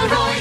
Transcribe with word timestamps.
Elroy. 0.00 0.34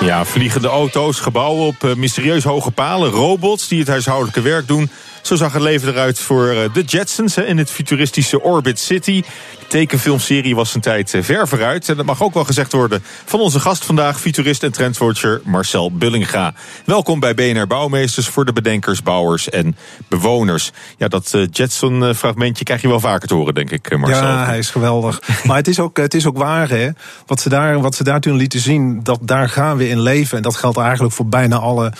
Ja, 0.00 0.24
vliegende 0.24 0.68
auto's, 0.68 1.20
gebouwen 1.20 1.66
op 1.66 1.84
eh, 1.84 1.94
mysterieus 1.94 2.44
hoge 2.44 2.70
palen, 2.70 3.10
robots 3.10 3.68
die 3.68 3.78
het 3.78 3.88
huishoudelijke 3.88 4.40
werk 4.40 4.66
doen. 4.66 4.90
Zo 5.28 5.36
zag 5.36 5.52
het 5.52 5.62
leven 5.62 5.88
eruit 5.88 6.18
voor 6.18 6.48
eh, 6.48 6.72
de 6.72 6.82
Jetsons 6.82 7.36
in 7.36 7.58
het 7.58 7.70
futuristische 7.70 8.42
Orbit 8.42 8.78
City. 8.78 9.22
De 9.58 9.66
tekenfilmserie 9.66 10.54
was 10.54 10.74
een 10.74 10.80
tijd 10.80 11.14
eh, 11.14 11.22
ver 11.22 11.48
vooruit. 11.48 11.88
En 11.88 11.96
dat 11.96 12.06
mag 12.06 12.22
ook 12.22 12.34
wel 12.34 12.44
gezegd 12.44 12.72
worden 12.72 13.02
van 13.24 13.40
onze 13.40 13.60
gast 13.60 13.84
vandaag, 13.84 14.20
futurist 14.20 14.62
en 14.62 14.72
trendwatcher 14.72 15.40
Marcel 15.44 15.92
Bullinga. 15.92 16.54
Welkom 16.84 17.20
bij 17.20 17.34
BNR 17.34 17.66
Bouwmeesters 17.66 18.28
voor 18.28 18.44
de 18.44 18.52
bedenkers, 18.52 19.02
bouwers 19.02 19.48
en 19.48 19.76
bewoners. 20.08 20.72
Ja, 20.96 21.08
dat 21.08 21.34
eh, 21.34 21.42
Jetson-fragmentje 21.50 22.64
krijg 22.64 22.82
je 22.82 22.88
wel 22.88 23.00
vaker 23.00 23.28
te 23.28 23.34
horen, 23.34 23.54
denk 23.54 23.70
ik, 23.70 23.98
Marcel. 23.98 24.22
Ja, 24.22 24.44
hij 24.44 24.58
is 24.58 24.70
geweldig. 24.70 25.20
maar 25.44 25.56
het 25.56 25.68
is 25.68 25.80
ook, 25.80 25.96
het 25.96 26.14
is 26.14 26.26
ook 26.26 26.38
waar, 26.38 26.68
hè. 26.68 26.88
Wat 27.26 27.40
ze, 27.40 27.48
daar, 27.48 27.80
wat 27.80 27.94
ze 27.94 28.04
daar 28.04 28.20
toen 28.20 28.36
lieten 28.36 28.60
zien, 28.60 29.02
dat 29.02 29.18
daar 29.22 29.48
gaan 29.48 29.76
we 29.76 29.88
in 29.88 30.00
leven. 30.00 30.36
En 30.36 30.42
dat 30.42 30.56
geldt 30.56 30.78
eigenlijk 30.78 31.14
voor 31.14 31.26
bijna 31.26 31.56
alle 31.56 31.92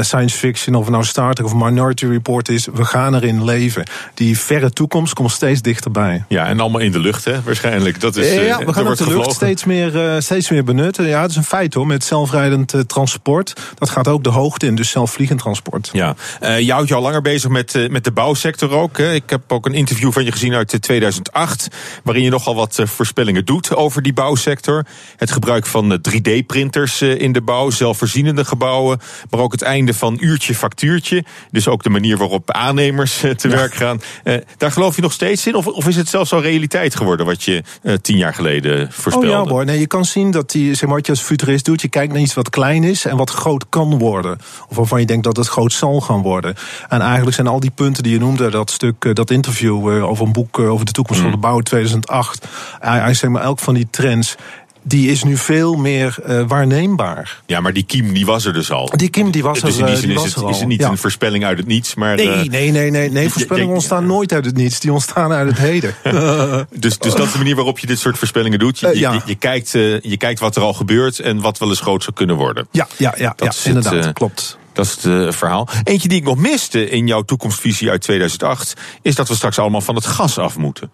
science 0.00 0.38
fiction, 0.38 0.74
of 0.74 0.88
nou 0.88 1.04
Star 1.04 1.34
Trek 1.34 1.46
of 1.46 1.54
Minority 1.54 2.06
Report 2.06 2.43
is. 2.48 2.68
We 2.74 2.84
gaan 2.84 3.14
erin 3.14 3.44
leven. 3.44 3.84
Die 4.14 4.38
verre 4.38 4.70
toekomst 4.70 5.14
komt 5.14 5.30
steeds 5.30 5.62
dichterbij. 5.62 6.24
Ja, 6.28 6.46
en 6.46 6.60
allemaal 6.60 6.80
in 6.80 6.92
de 6.92 6.98
lucht, 6.98 7.24
hè, 7.24 7.42
waarschijnlijk. 7.42 8.00
Dat 8.00 8.16
is, 8.16 8.32
ja, 8.32 8.60
eh, 8.60 8.66
we 8.66 8.72
gaan 8.72 8.86
op 8.86 8.96
de 8.96 9.08
lucht 9.08 9.32
steeds 9.32 9.64
meer, 9.64 10.14
uh, 10.14 10.20
steeds 10.20 10.50
meer 10.50 10.64
benutten. 10.64 11.06
Ja, 11.06 11.20
dat 11.20 11.30
is 11.30 11.36
een 11.36 11.44
feit 11.44 11.74
hoor, 11.74 11.86
met 11.86 12.04
zelfrijdend 12.04 12.74
uh, 12.74 12.80
transport. 12.80 13.52
Dat 13.74 13.90
gaat 13.90 14.08
ook 14.08 14.24
de 14.24 14.30
hoogte 14.30 14.66
in, 14.66 14.74
dus 14.74 14.90
zelfvliegend 14.90 15.38
transport. 15.38 15.90
Ja, 15.92 16.14
uh, 16.42 16.60
je 16.60 16.72
houdt 16.72 16.88
je 16.88 16.94
al 16.94 17.02
langer 17.02 17.22
bezig 17.22 17.50
met, 17.50 17.90
met 17.90 18.04
de 18.04 18.12
bouwsector 18.12 18.70
ook. 18.70 18.98
Hè. 18.98 19.12
Ik 19.14 19.30
heb 19.30 19.52
ook 19.52 19.66
een 19.66 19.74
interview 19.74 20.12
van 20.12 20.24
je 20.24 20.32
gezien 20.32 20.54
uit 20.54 20.82
2008... 20.82 21.68
waarin 22.02 22.22
je 22.22 22.30
nogal 22.30 22.54
wat 22.54 22.80
voorspellingen 22.84 23.44
doet 23.44 23.74
over 23.74 24.02
die 24.02 24.12
bouwsector. 24.12 24.84
Het 25.16 25.30
gebruik 25.30 25.66
van 25.66 26.00
3D-printers 26.08 27.02
in 27.02 27.32
de 27.32 27.42
bouw, 27.42 27.70
zelfvoorzienende 27.70 28.44
gebouwen... 28.44 29.00
maar 29.30 29.40
ook 29.40 29.52
het 29.52 29.62
einde 29.62 29.94
van 29.94 30.16
uurtje 30.20 30.54
factuurtje. 30.54 31.24
Dus 31.50 31.68
ook 31.68 31.82
de 31.82 31.90
manier 31.90 32.16
waarop 32.16 32.33
aannemers 32.44 33.18
te 33.36 33.48
ja. 33.48 33.56
werk 33.56 33.74
gaan. 33.74 34.00
daar 34.56 34.72
geloof 34.72 34.96
je 34.96 35.02
nog 35.02 35.12
steeds 35.12 35.46
in? 35.46 35.54
Of, 35.54 35.66
of 35.66 35.88
is 35.88 35.96
het 35.96 36.08
zelfs 36.08 36.32
al 36.32 36.42
realiteit 36.42 36.96
geworden 36.96 37.26
wat 37.26 37.42
je 37.42 37.62
tien 38.02 38.16
jaar 38.16 38.34
geleden 38.34 38.92
voorspelde? 38.92 39.26
Oh 39.26 39.44
ja 39.44 39.50
hoor, 39.50 39.64
nee, 39.64 39.78
je 39.78 39.86
kan 39.86 40.04
zien 40.04 40.30
dat 40.30 40.50
die, 40.50 40.74
zeg 40.74 40.88
maar, 40.88 40.96
wat 40.96 41.06
je 41.06 41.12
als 41.12 41.20
futurist 41.20 41.64
doet... 41.64 41.80
je 41.80 41.88
kijkt 41.88 42.12
naar 42.12 42.22
iets 42.22 42.34
wat 42.34 42.50
klein 42.50 42.84
is 42.84 43.04
en 43.04 43.16
wat 43.16 43.30
groot 43.30 43.66
kan 43.68 43.98
worden. 43.98 44.38
Of 44.68 44.76
waarvan 44.76 45.00
je 45.00 45.06
denkt 45.06 45.24
dat 45.24 45.36
het 45.36 45.48
groot 45.48 45.72
zal 45.72 46.00
gaan 46.00 46.22
worden. 46.22 46.54
En 46.88 47.00
eigenlijk 47.00 47.34
zijn 47.34 47.46
al 47.46 47.60
die 47.60 47.70
punten 47.70 48.02
die 48.02 48.12
je 48.12 48.18
noemde, 48.18 48.50
dat 48.50 48.70
stuk, 48.70 49.14
dat 49.14 49.30
interview 49.30 49.86
over 50.04 50.26
een 50.26 50.32
boek 50.32 50.58
over 50.58 50.86
de 50.86 50.92
toekomst 50.92 51.22
mm. 51.22 51.30
van 51.30 51.40
de 51.40 51.46
bouw 51.46 51.60
2008. 51.60 52.46
Hij 52.80 53.14
zeg 53.14 53.30
maar, 53.30 53.42
elk 53.42 53.58
van 53.58 53.74
die 53.74 53.86
trends 53.90 54.36
die 54.86 55.10
is 55.10 55.22
nu 55.22 55.36
veel 55.36 55.74
meer 55.74 56.16
uh, 56.28 56.42
waarneembaar. 56.46 57.42
Ja, 57.46 57.60
maar 57.60 57.72
die 57.72 57.82
kiem 57.82 58.12
die 58.12 58.26
was 58.26 58.44
er 58.44 58.52
dus 58.52 58.70
al. 58.70 58.90
Die 58.96 59.08
kiem 59.08 59.30
die 59.30 59.42
was 59.42 59.60
dus 59.60 59.74
er, 59.74 59.80
in 59.80 59.86
die 59.86 59.96
zin 59.96 60.08
die 60.08 60.18
is, 60.18 60.34
het, 60.34 60.42
er 60.42 60.50
is 60.50 60.58
het 60.58 60.68
niet 60.68 60.80
ja. 60.80 60.90
een 60.90 60.98
voorspelling 60.98 61.44
uit 61.44 61.58
het 61.58 61.66
niets, 61.66 61.94
maar... 61.94 62.16
Nee, 62.16 62.48
nee, 62.48 62.70
nee, 62.70 62.90
nee, 62.90 63.10
nee. 63.10 63.28
voorspellingen 63.28 63.74
ontstaan 63.74 64.06
nooit 64.06 64.32
uit 64.32 64.44
het 64.44 64.56
niets. 64.56 64.80
Die 64.80 64.92
ontstaan 64.92 65.32
uit 65.32 65.48
het 65.48 65.58
heden. 65.58 65.94
dus, 66.70 66.98
dus 66.98 67.14
dat 67.14 67.26
is 67.26 67.32
de 67.32 67.38
manier 67.38 67.54
waarop 67.54 67.78
je 67.78 67.86
dit 67.86 67.98
soort 67.98 68.18
voorspellingen 68.18 68.58
doet. 68.58 68.78
Je, 68.78 68.86
uh, 68.86 68.94
ja. 68.94 69.12
je, 69.12 69.20
je, 69.24 69.34
kijkt, 69.34 69.74
uh, 69.74 70.00
je 70.00 70.16
kijkt 70.16 70.40
wat 70.40 70.56
er 70.56 70.62
al 70.62 70.74
gebeurt 70.74 71.18
en 71.18 71.40
wat 71.40 71.58
wel 71.58 71.68
eens 71.68 71.80
groot 71.80 72.02
zou 72.02 72.16
kunnen 72.16 72.36
worden. 72.36 72.68
Ja, 72.70 72.86
ja, 72.96 73.14
ja, 73.16 73.32
dat 73.36 73.62
ja 73.62 73.68
inderdaad, 73.68 74.04
het, 74.04 74.12
klopt. 74.12 74.58
Dat 74.72 74.84
is 74.84 75.02
het 75.02 75.36
verhaal. 75.36 75.68
Eentje 75.84 76.08
die 76.08 76.18
ik 76.18 76.24
nog 76.24 76.36
miste 76.36 76.88
in 76.88 77.06
jouw 77.06 77.22
toekomstvisie 77.22 77.90
uit 77.90 78.00
2008... 78.00 78.74
is 79.02 79.14
dat 79.14 79.28
we 79.28 79.34
straks 79.34 79.58
allemaal 79.58 79.80
van 79.80 79.94
het 79.94 80.06
gas 80.06 80.38
af 80.38 80.56
moeten. 80.56 80.90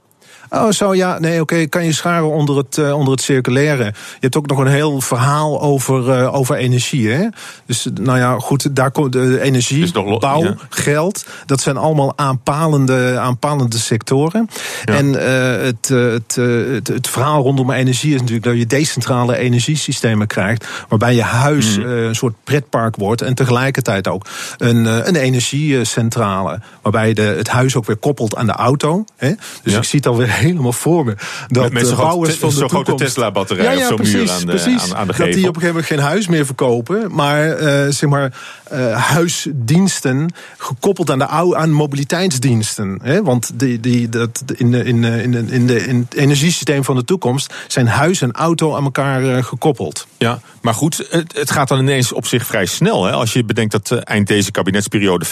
Oh, 0.51 0.71
zo 0.71 0.95
ja. 0.95 1.19
Nee, 1.19 1.41
oké. 1.41 1.55
Okay. 1.55 1.69
Kan 1.69 1.85
je 1.85 1.93
scharen 1.93 2.31
onder 2.31 2.57
het, 2.57 2.77
uh, 2.77 2.97
onder 2.97 3.13
het 3.13 3.23
circulaire. 3.23 3.85
Je 3.85 3.93
hebt 4.21 4.37
ook 4.37 4.47
nog 4.47 4.59
een 4.59 4.67
heel 4.67 5.01
verhaal 5.01 5.61
over, 5.61 6.21
uh, 6.21 6.35
over 6.35 6.57
energie. 6.57 7.09
Hè? 7.09 7.27
Dus 7.67 7.87
nou 8.01 8.19
ja, 8.19 8.39
goed, 8.39 8.77
daar 8.77 8.91
komt 8.91 9.13
de 9.13 9.41
energie, 9.41 9.93
bouw, 10.19 10.43
ja. 10.43 10.55
geld. 10.69 11.27
Dat 11.47 11.61
zijn 11.61 11.77
allemaal 11.77 12.13
aanpalende, 12.17 13.19
aanpalende 13.19 13.79
sectoren. 13.79 14.49
Ja. 14.85 14.95
En 14.95 15.07
uh, 15.07 15.65
het, 15.65 15.89
het, 15.89 16.35
het, 16.35 16.89
het, 16.89 17.09
verhaal 17.09 17.43
rondom 17.43 17.71
energie 17.71 18.15
is 18.15 18.21
natuurlijk 18.21 18.47
dat 18.47 18.59
je 18.59 18.67
decentrale 18.67 19.37
energiesystemen 19.37 20.27
krijgt. 20.27 20.67
Waarbij 20.89 21.15
je 21.15 21.23
huis 21.23 21.79
mm. 21.79 21.85
een 21.85 22.15
soort 22.15 22.35
pretpark 22.45 22.97
wordt. 22.97 23.23
En 23.23 23.35
tegelijkertijd 23.35 24.09
ook 24.09 24.27
een, 24.59 24.85
een 25.09 25.17
energiecentrale. 25.17 26.61
Waarbij 26.83 27.13
de, 27.13 27.23
het 27.23 27.49
huis 27.49 27.77
ook 27.77 27.87
weer 27.87 27.97
koppelt 27.97 28.37
aan 28.37 28.47
de 28.47 28.53
auto. 28.53 29.05
Hè? 29.17 29.33
Dus 29.63 29.75
ik 29.75 29.85
zie 29.85 29.99
het 29.99 30.09
alweer 30.09 30.29
helemaal 30.41 30.73
voor 30.73 31.05
me. 31.05 31.15
Dat 31.49 31.63
met, 31.63 31.73
met 31.73 31.89
de 31.89 31.95
bouwers 31.95 32.35
van 32.35 32.49
de 32.49 32.55
zo'n 32.55 32.69
grote 32.69 32.85
toekomst... 32.85 33.15
Tesla-batterij 33.15 33.77
ja, 33.77 33.87
zo'n 33.87 34.01
muur 34.03 34.31
aan 34.31 34.45
precies. 34.45 34.93
aan, 34.93 34.97
aan 34.97 35.07
de 35.07 35.15
Dat 35.17 35.33
die 35.33 35.49
op 35.49 35.57
een 35.57 35.61
gegeven 35.61 35.67
moment 35.67 35.87
geen 35.87 35.99
huis 35.99 36.29
meer 36.29 36.47
verkopen, 36.47 37.15
maar 37.15 37.63
uh, 37.63 37.87
zeg 37.89 38.11
maar 38.11 38.33
uh, 38.73 38.97
huisdiensten 38.97 40.33
gekoppeld 40.59 41.11
aan 41.11 41.19
de 41.19 41.27
oude 41.27 41.57
aan 41.57 41.71
mobiliteitsdiensten. 41.71 42.99
Hè? 43.03 43.23
Want 43.23 43.51
die, 43.55 43.81
die, 43.81 44.09
dat, 44.09 44.43
in, 44.57 44.71
de, 44.71 44.85
in, 44.85 45.03
de, 45.03 45.23
in, 45.23 45.31
de, 45.31 45.45
in, 45.49 45.67
de, 45.67 45.87
in 45.87 45.99
het 45.99 46.15
energiesysteem 46.15 46.85
van 46.85 46.97
de 46.97 47.05
toekomst 47.05 47.55
zijn 47.67 47.87
huis 47.89 48.23
en 48.23 48.33
auto 48.33 48.77
aan 48.77 48.85
elkaar 48.85 49.23
uh, 49.23 49.43
gekoppeld. 49.43 50.07
Ja, 50.19 50.41
maar 50.61 50.75
goed, 50.75 51.07
het, 51.11 51.37
het, 51.37 51.51
gaat 51.51 51.69
dan 51.69 51.79
ineens 51.79 52.13
op 52.13 52.27
zich 52.27 52.47
vrij 52.47 52.67
snel. 52.67 53.05
Hè? 53.05 53.13
Als 53.13 53.33
je 53.33 53.45
bedenkt 53.45 53.73
dat 53.73 53.91
eind 53.91 54.27
deze 54.27 54.51
kabinetsperiode 54.51 55.27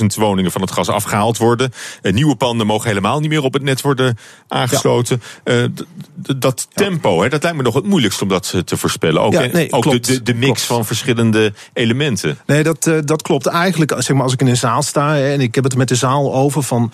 50.000 0.00 0.06
woningen 0.14 0.50
van 0.50 0.60
het 0.60 0.70
gas 0.70 0.88
afgehaald 0.88 1.36
worden. 1.36 1.72
nieuwe 2.02 2.36
panden 2.36 2.66
mogen 2.66 2.88
helemaal 2.88 3.20
niet 3.20 3.30
meer 3.30 3.42
op 3.42 3.52
het 3.52 3.62
net 3.62 3.80
worden 3.80 4.18
aangesloten. 4.48 5.22
Ja. 5.44 5.54
Uh, 5.54 5.64
dat 6.36 6.68
tempo, 6.72 7.22
hè, 7.22 7.28
dat 7.28 7.42
lijkt 7.42 7.58
me 7.58 7.64
nog 7.64 7.74
het 7.74 7.84
moeilijkst 7.84 8.22
om 8.22 8.28
dat 8.28 8.54
te 8.64 8.76
voorspellen. 8.76 9.22
Ook, 9.22 9.32
ja, 9.32 9.46
nee, 9.52 9.72
ook 9.72 9.82
klopt, 9.82 10.06
de, 10.06 10.12
de, 10.12 10.22
de, 10.22 10.34
mix 10.34 10.44
klopt. 10.46 10.62
van 10.62 10.84
verschillende 10.84 11.52
elementen. 11.72 12.38
Nee, 12.46 12.62
dat, 12.62 12.90
dat 13.04 13.22
klopt. 13.22 13.46
Eigenlijk, 13.46 13.94
zeg 13.98 14.14
maar, 14.16 14.24
als 14.24 14.32
ik 14.32 14.40
in 14.40 14.46
een 14.46 14.56
zaal 14.56 14.82
sta 14.82 15.14
hè, 15.14 15.32
en 15.32 15.40
ik 15.40 15.54
heb 15.54 15.64
het 15.64 15.76
met 15.76 15.88
de 15.88 15.94
zaal 15.94 16.34
over 16.34 16.62
van, 16.62 16.92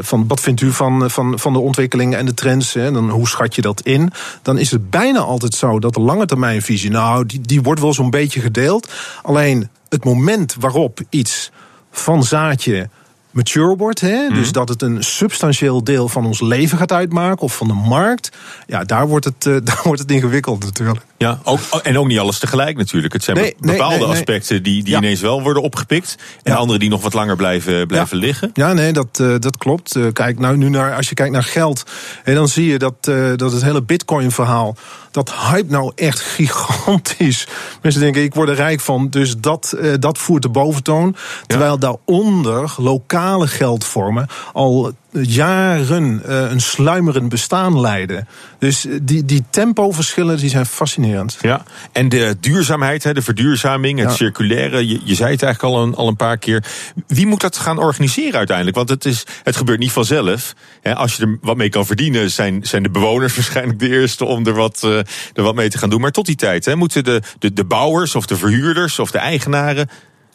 van 0.00 0.26
wat 0.26 0.40
vindt 0.40 0.60
u 0.60 0.72
van, 0.72 1.10
van, 1.10 1.38
van 1.38 1.52
de 1.52 1.58
ontwikkelingen 1.58 2.18
en 2.18 2.26
de 2.26 2.34
trends, 2.34 2.72
hè, 2.72 2.92
dan 2.92 3.10
hoe 3.10 3.28
schat 3.28 3.54
je 3.54 3.62
dat 3.62 3.80
in? 3.80 4.12
Dan 4.42 4.58
is 4.58 4.70
het 4.70 4.90
bijna 4.90 5.18
altijd 5.18 5.54
zo 5.54 5.78
dat 5.78 5.94
de 5.94 6.00
lange 6.00 6.26
termijnvisie, 6.26 6.90
nou, 6.90 7.05
die, 7.26 7.40
die 7.40 7.62
wordt 7.62 7.80
wel 7.80 7.94
zo'n 7.94 8.10
beetje 8.10 8.40
gedeeld. 8.40 8.92
Alleen 9.22 9.68
het 9.88 10.04
moment 10.04 10.56
waarop 10.58 11.00
iets 11.10 11.50
van 11.90 12.24
zaadje 12.24 12.88
mature 13.36 13.76
wordt. 13.76 14.00
Hè? 14.00 14.28
Mm. 14.28 14.34
Dus 14.34 14.52
dat 14.52 14.68
het 14.68 14.82
een 14.82 15.02
substantieel 15.02 15.84
deel 15.84 16.08
van 16.08 16.26
ons 16.26 16.40
leven 16.40 16.78
gaat 16.78 16.92
uitmaken 16.92 17.42
of 17.42 17.56
van 17.56 17.66
de 17.66 17.74
markt. 17.74 18.36
Ja, 18.66 18.84
daar 18.84 19.08
wordt 19.08 19.24
het, 19.24 19.46
uh, 19.46 19.56
daar 19.64 19.80
wordt 19.84 20.00
het 20.00 20.10
ingewikkeld 20.10 20.64
natuurlijk. 20.64 21.00
Ja, 21.18 21.38
ook, 21.42 21.60
en 21.82 21.98
ook 21.98 22.06
niet 22.06 22.18
alles 22.18 22.38
tegelijk 22.38 22.76
natuurlijk. 22.76 23.12
Het 23.12 23.24
zijn 23.24 23.36
nee, 23.36 23.54
bepaalde 23.58 23.96
nee, 23.96 24.06
nee, 24.06 24.16
aspecten 24.16 24.62
die, 24.62 24.82
die 24.82 24.92
ja. 24.92 24.98
ineens 24.98 25.20
wel 25.20 25.42
worden 25.42 25.62
opgepikt. 25.62 26.16
En 26.42 26.52
ja. 26.52 26.58
andere 26.58 26.78
die 26.78 26.88
nog 26.88 27.02
wat 27.02 27.12
langer 27.12 27.36
blijven, 27.36 27.86
blijven 27.86 28.18
ja. 28.18 28.24
liggen. 28.24 28.50
Ja, 28.54 28.72
nee, 28.72 28.92
dat, 28.92 29.18
uh, 29.20 29.34
dat 29.38 29.56
klopt. 29.56 29.96
Uh, 29.96 30.12
kijk 30.12 30.38
nou 30.38 30.56
nu 30.56 30.68
naar, 30.68 30.94
als 30.94 31.08
je 31.08 31.14
kijkt 31.14 31.32
naar 31.32 31.42
geld. 31.42 31.84
En 32.24 32.34
dan 32.34 32.48
zie 32.48 32.66
je 32.66 32.78
dat, 32.78 32.94
uh, 33.08 33.32
dat 33.36 33.52
het 33.52 33.62
hele 33.62 33.82
bitcoin 33.82 34.30
verhaal. 34.30 34.76
Dat 35.10 35.34
hype 35.34 35.70
nou 35.70 35.92
echt 35.94 36.20
gigantisch. 36.20 37.46
Mensen 37.82 38.00
denken, 38.00 38.22
ik 38.22 38.34
word 38.34 38.48
er 38.48 38.54
rijk 38.54 38.80
van. 38.80 39.08
Dus 39.10 39.36
dat, 39.38 39.76
dat 39.98 40.18
voert 40.18 40.42
de 40.42 40.48
boventoon. 40.48 41.16
Terwijl 41.46 41.78
daaronder 41.78 42.74
lokale 42.76 43.46
geldvormen 43.46 44.26
al 44.52 44.92
jaren 45.22 46.22
uh, 46.26 46.50
een 46.50 46.60
sluimerend 46.60 47.28
bestaan 47.28 47.80
leiden. 47.80 48.28
Dus 48.58 48.86
die, 49.02 49.24
die 49.24 49.44
tempoverschillen 49.50 50.36
die 50.36 50.50
zijn 50.50 50.66
fascinerend. 50.66 51.38
Ja, 51.40 51.62
en 51.92 52.08
de 52.08 52.36
duurzaamheid, 52.40 53.02
de 53.02 53.22
verduurzaming, 53.22 53.98
het 53.98 54.12
circulaire. 54.12 54.88
Je, 54.88 55.00
je 55.04 55.14
zei 55.14 55.32
het 55.32 55.42
eigenlijk 55.42 55.74
al 55.74 55.82
een, 55.82 55.94
al 55.94 56.08
een 56.08 56.16
paar 56.16 56.38
keer. 56.38 56.64
Wie 57.06 57.26
moet 57.26 57.40
dat 57.40 57.56
gaan 57.56 57.78
organiseren 57.78 58.38
uiteindelijk? 58.38 58.76
Want 58.76 58.88
het, 58.88 59.04
is, 59.04 59.24
het 59.42 59.56
gebeurt 59.56 59.78
niet 59.78 59.92
vanzelf. 59.92 60.54
als 60.82 61.16
je 61.16 61.22
er 61.22 61.38
wat 61.40 61.56
mee 61.56 61.68
kan 61.68 61.86
verdienen, 61.86 62.30
zijn, 62.30 62.60
zijn 62.62 62.82
de 62.82 62.90
bewoners 62.90 63.34
waarschijnlijk 63.36 63.78
de 63.78 63.88
eerste 63.88 64.24
om 64.24 64.46
er 64.46 64.54
wat, 64.54 64.82
uh, 64.84 64.98
er 65.34 65.42
wat 65.42 65.54
mee 65.54 65.68
te 65.68 65.78
gaan 65.78 65.90
doen. 65.90 66.00
Maar 66.00 66.12
tot 66.12 66.26
die 66.26 66.36
tijd 66.36 66.74
moeten 66.74 67.04
de, 67.04 67.22
de, 67.38 67.52
de 67.52 67.64
bouwers 67.64 68.14
of 68.14 68.26
de 68.26 68.36
verhuurders 68.36 68.98
of 68.98 69.10
de 69.10 69.18
eigenaren. 69.18 69.88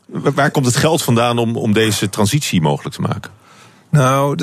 Waar 0.07 0.51
komt 0.51 0.65
het 0.65 0.75
geld 0.75 1.01
vandaan 1.01 1.37
om, 1.37 1.55
om 1.57 1.73
deze 1.73 2.09
transitie 2.09 2.61
mogelijk 2.61 2.95
te 2.95 3.01
maken? 3.01 3.40
Nou, 3.91 4.35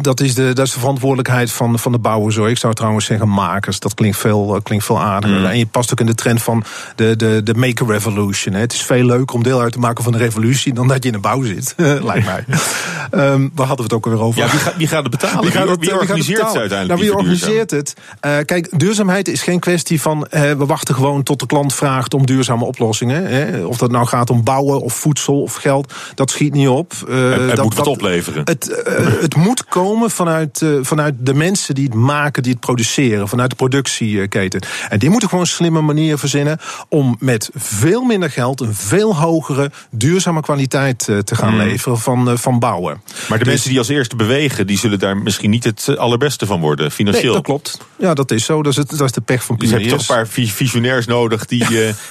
dat, 0.00 0.20
is 0.20 0.34
de, 0.34 0.52
dat 0.52 0.66
is 0.66 0.72
de 0.72 0.78
verantwoordelijkheid 0.78 1.52
van, 1.52 1.78
van 1.78 1.92
de 1.92 1.98
bouwers. 1.98 2.36
Hoor. 2.36 2.50
Ik 2.50 2.58
zou 2.58 2.74
trouwens 2.74 3.04
zeggen 3.04 3.28
makers. 3.28 3.78
Dat 3.78 3.94
klinkt 3.94 4.16
veel, 4.16 4.54
eh, 4.54 4.62
klinkt 4.62 4.84
veel 4.84 5.00
aardiger. 5.00 5.38
Mm. 5.38 5.44
En 5.44 5.58
je 5.58 5.66
past 5.66 5.92
ook 5.92 6.00
in 6.00 6.06
de 6.06 6.14
trend 6.14 6.42
van 6.42 6.64
de, 6.96 7.16
de, 7.16 7.40
de 7.44 7.54
maker 7.54 7.86
revolution. 7.86 8.54
Hè. 8.54 8.60
Het 8.60 8.72
is 8.72 8.82
veel 8.82 9.04
leuker 9.04 9.36
om 9.36 9.42
deel 9.42 9.60
uit 9.60 9.72
te 9.72 9.78
maken 9.78 10.04
van 10.04 10.12
de 10.12 10.18
revolutie... 10.18 10.72
dan 10.72 10.88
dat 10.88 11.02
je 11.02 11.08
in 11.08 11.14
de 11.14 11.20
bouw 11.20 11.42
zit, 11.42 11.74
lijkt 12.10 12.26
mij. 12.26 12.44
um, 13.32 13.50
waar 13.54 13.66
hadden 13.66 13.76
we 13.76 13.82
het 13.82 13.92
ook 13.92 14.04
alweer 14.04 14.22
over? 14.22 14.40
Ja, 14.40 14.50
wie, 14.50 14.60
gaat, 14.60 14.76
wie 14.76 14.86
gaat 14.86 15.02
het 15.02 15.10
betalen? 15.10 15.42
Wie, 15.42 15.50
gaat 15.50 15.68
het, 15.68 15.80
wie 15.80 15.98
organiseert 15.98 16.46
het 16.46 16.56
uiteindelijk? 16.56 16.88
Nou, 16.88 17.00
wie 17.00 17.14
organiseert 17.14 17.70
het? 17.70 17.94
Uh, 18.26 18.36
kijk, 18.44 18.78
duurzaamheid 18.78 19.28
is 19.28 19.42
geen 19.42 19.60
kwestie 19.60 20.00
van... 20.00 20.26
Uh, 20.30 20.40
we 20.40 20.66
wachten 20.66 20.94
gewoon 20.94 21.22
tot 21.22 21.40
de 21.40 21.46
klant 21.46 21.74
vraagt 21.74 22.14
om 22.14 22.26
duurzame 22.26 22.64
oplossingen. 22.64 23.26
Hè. 23.26 23.64
Of 23.64 23.76
dat 23.76 23.90
nou 23.90 24.06
gaat 24.06 24.30
om 24.30 24.44
bouwen 24.44 24.80
of 24.80 24.94
voedsel 24.94 25.42
of 25.42 25.54
geld. 25.54 25.92
Dat 26.14 26.30
schiet 26.30 26.52
niet 26.52 26.68
op. 26.68 26.92
Uh, 27.08 27.30
het, 27.30 27.40
het 27.40 27.56
dat, 27.56 27.64
moet 27.64 27.74
wat 27.74 27.86
opleveren. 27.86 28.42
Het, 28.44 28.88
het 29.20 29.36
moet 29.36 29.64
komen 29.64 30.10
vanuit, 30.10 30.60
uh, 30.60 30.78
vanuit 30.82 31.14
de 31.18 31.34
mensen 31.34 31.74
die 31.74 31.84
het 31.84 31.94
maken, 31.94 32.42
die 32.42 32.52
het 32.52 32.60
produceren, 32.60 33.28
vanuit 33.28 33.50
de 33.50 33.56
productieketen. 33.56 34.60
En 34.88 34.98
die 34.98 35.10
moeten 35.10 35.28
gewoon 35.28 35.44
een 35.44 35.50
slimme 35.50 35.80
manier 35.80 36.18
verzinnen 36.18 36.58
om 36.88 37.16
met 37.18 37.50
veel 37.54 38.02
minder 38.02 38.30
geld 38.30 38.60
een 38.60 38.74
veel 38.74 39.16
hogere 39.16 39.70
duurzame 39.90 40.40
kwaliteit 40.40 41.06
uh, 41.10 41.18
te 41.18 41.34
gaan 41.34 41.52
mm. 41.52 41.58
leveren 41.58 41.98
van, 41.98 42.38
van 42.38 42.58
bouwen. 42.58 43.02
Maar 43.28 43.38
de 43.38 43.44
dus, 43.44 43.52
mensen 43.52 43.68
die 43.68 43.78
als 43.78 43.88
eerste 43.88 44.16
bewegen, 44.16 44.66
die 44.66 44.78
zullen 44.78 44.98
daar 44.98 45.16
misschien 45.16 45.50
niet 45.50 45.64
het 45.64 45.96
allerbeste 45.96 46.46
van 46.46 46.60
worden, 46.60 46.90
financieel. 46.90 47.24
Nee, 47.24 47.34
dat 47.34 47.42
klopt. 47.42 47.78
Ja, 47.96 48.14
dat 48.14 48.30
is 48.30 48.44
zo. 48.44 48.62
Dat 48.62 48.72
is, 48.72 48.78
het, 48.78 48.90
dat 48.90 49.00
is 49.00 49.12
de 49.12 49.20
pech 49.20 49.44
van 49.44 49.56
pioniers. 49.56 49.82
Dus 49.82 49.90
je 49.90 49.96
hebt 49.96 50.06
toch 50.06 50.16
een 50.16 50.22
paar 50.24 50.54
visionairs 50.54 51.06
nodig 51.06 51.46
die, 51.46 51.66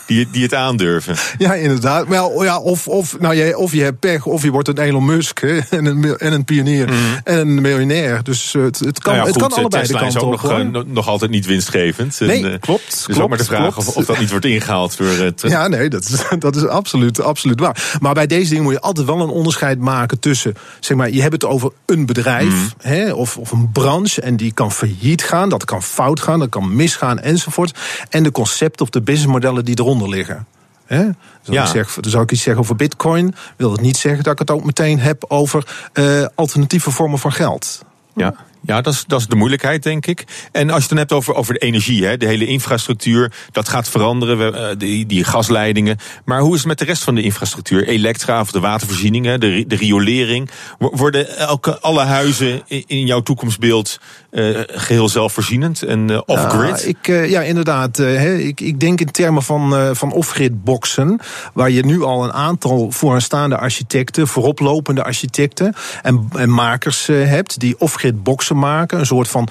die, 0.06 0.28
die 0.32 0.44
het 0.44 0.54
aandurven. 0.54 1.16
Ja, 1.38 1.54
inderdaad. 1.54 2.08
Wel, 2.08 2.44
ja, 2.44 2.60
of, 2.60 2.88
of, 2.88 3.20
nou, 3.20 3.36
je, 3.36 3.58
of 3.58 3.72
je 3.72 3.82
hebt 3.82 4.00
pech, 4.00 4.26
of 4.26 4.44
je 4.44 4.52
wordt 4.52 4.68
een 4.68 4.78
Elon 4.78 5.06
Musk 5.06 5.40
hè, 5.42 5.58
en, 5.78 5.86
een, 5.86 6.18
en 6.18 6.34
een 6.34 6.46
pionier. 6.46 6.69
Mm 6.70 6.98
en 7.24 7.38
een 7.38 7.62
miljonair. 7.62 8.24
Dus 8.24 8.54
eh, 8.56 8.62
het, 8.62 8.80
het 8.80 9.00
kan, 9.00 9.14
nou 9.14 9.26
ja, 9.26 9.32
goed, 9.32 9.42
het 9.42 9.54
kan 9.54 9.60
allebei 9.60 9.84
Tesla 9.84 9.98
de 9.98 10.04
kant 10.04 10.16
is 10.16 10.22
ook 10.22 10.44
op, 10.44 10.72
nog, 10.72 10.86
nog, 10.88 11.08
altijd 11.08 11.32
niet 11.32 11.46
winstgevend. 11.46 12.20
Nee, 12.20 12.50
en, 12.50 12.60
klopt. 12.60 12.90
Dus 12.90 13.04
klopt, 13.04 13.22
ook 13.22 13.30
maar 13.30 13.38
de 13.38 13.44
vraag 13.44 13.78
of, 13.78 13.96
of, 13.96 14.06
dat 14.06 14.20
niet 14.20 14.30
wordt 14.30 14.46
ingehaald 14.46 14.98
door 14.98 15.08
het. 15.08 15.42
Ja, 15.42 15.68
nee, 15.68 15.90
dat 15.90 16.04
is, 16.04 16.24
dat 16.40 16.56
is 16.56 16.68
absoluut, 16.68 17.22
absoluut 17.22 17.60
waar. 17.60 17.98
Maar 18.00 18.14
bij 18.14 18.28
deze 18.28 18.50
dingen 18.50 18.64
moet 18.64 18.74
je 18.74 18.82
altijd 18.82 19.06
wel 19.06 19.20
een 19.20 19.30
onderscheid 19.30 19.80
maken 19.80 20.20
tussen, 20.20 20.54
zeg 20.80 20.98
maar, 20.98 21.10
je 21.10 21.22
hebt 21.22 21.34
het 21.34 21.46
over 21.46 21.72
een 21.86 22.06
bedrijf 22.06 22.54
mm. 22.54 22.72
hè, 22.78 23.14
of, 23.14 23.38
of 23.38 23.52
een 23.52 23.72
branche 23.72 24.22
en 24.22 24.38
die 24.38 24.54
kan 24.54 24.72
failliet 24.72 25.24
gaan, 25.24 25.50
dat 25.50 25.66
kan 25.66 25.84
fout 25.84 26.20
gaan, 26.20 26.40
dat 26.40 26.50
kan 26.50 26.76
misgaan 26.76 27.20
enzovoort. 27.20 27.80
En 28.10 28.24
de 28.24 28.32
concepten 28.32 28.86
of 28.86 28.92
de 28.92 29.02
businessmodellen 29.02 29.66
die 29.66 29.80
eronder 29.80 30.10
liggen. 30.10 30.48
Hè? 30.90 31.04
Ja. 31.44 31.62
ik 31.64 31.68
zeg, 31.68 31.94
dan 31.94 32.12
zou 32.12 32.24
ik 32.24 32.32
iets 32.32 32.42
zeggen 32.42 32.64
over 32.64 32.76
bitcoin. 32.76 33.36
Wil 33.56 33.72
het 33.72 33.82
niet 33.82 33.98
zeggen 33.98 34.24
dat 34.24 34.34
ik 34.34 34.40
het 34.40 34.52
ook 34.52 34.66
meteen 34.66 35.00
heb 35.00 35.26
over 35.28 35.90
uh, 35.94 36.26
alternatieve 36.36 36.92
vormen 36.92 37.20
van 37.20 37.32
geld. 37.32 37.86
Ja. 38.16 38.34
Ja, 38.62 38.82
dat 38.82 38.94
is, 38.94 39.04
dat 39.08 39.20
is 39.20 39.28
de 39.28 39.36
moeilijkheid, 39.36 39.84
denk 39.84 40.06
ik. 40.06 40.24
En 40.52 40.70
als 40.70 40.74
je 40.74 40.80
het 40.80 40.90
dan 40.90 40.98
hebt 40.98 41.12
over, 41.12 41.34
over 41.34 41.54
de 41.54 41.60
energie, 41.60 42.06
hè, 42.06 42.18
de 42.18 42.26
hele 42.26 42.46
infrastructuur, 42.46 43.32
dat 43.52 43.70
gaat 43.70 43.90
veranderen, 43.90 44.56
uh, 44.56 44.68
die, 44.78 45.06
die 45.06 45.24
gasleidingen. 45.24 45.98
Maar 46.26 46.40
hoe 46.40 46.54
is 46.54 46.60
het 46.60 46.68
met 46.68 46.80
de 46.80 46.86
rest 46.86 47.04
van 47.04 47.16
de 47.16 47.22
infrastructuur? 47.22 47.88
Elektra 47.88 48.40
of 48.42 48.52
de 48.52 48.60
watervoorzieningen, 48.60 49.40
de, 49.40 49.64
de 49.68 49.76
riolering. 49.76 50.50
Worden 50.78 51.38
elke, 51.38 51.80
alle 51.80 52.04
huizen 52.04 52.62
in 52.68 53.06
jouw 53.06 53.22
toekomstbeeld 53.22 54.00
uh, 54.32 54.60
geheel 54.68 55.10
zelfvoorzienend 55.10 55.84
en 55.84 56.12
uh, 56.12 56.22
off-grid? 56.26 56.88
Ik, 56.88 57.08
ja, 57.08 57.42
inderdaad. 57.42 58.00
ik, 58.00 58.62
ik 58.62 58.80
denk 58.80 59.02
in 59.02 59.12
termen 59.12 59.44
van, 59.44 59.96
van 59.96 60.12
off-grid 60.12 60.64
boxen, 60.64 61.20
waar 61.54 61.70
je 61.70 61.86
nu 61.86 62.04
al 62.04 62.24
een 62.24 62.34
aantal 62.34 62.92
vooraanstaande 62.92 63.58
architecten, 63.58 64.28
vooroplopende 64.28 65.04
architecten 65.04 65.74
en, 66.02 66.30
en 66.36 66.50
makers 66.50 67.08
hebt, 67.08 67.60
die 67.60 67.80
off-grid 67.80 68.24
boxen 68.24 68.49
maken. 68.56 69.00
Een 69.00 69.06
soort 69.06 69.28
van 69.28 69.48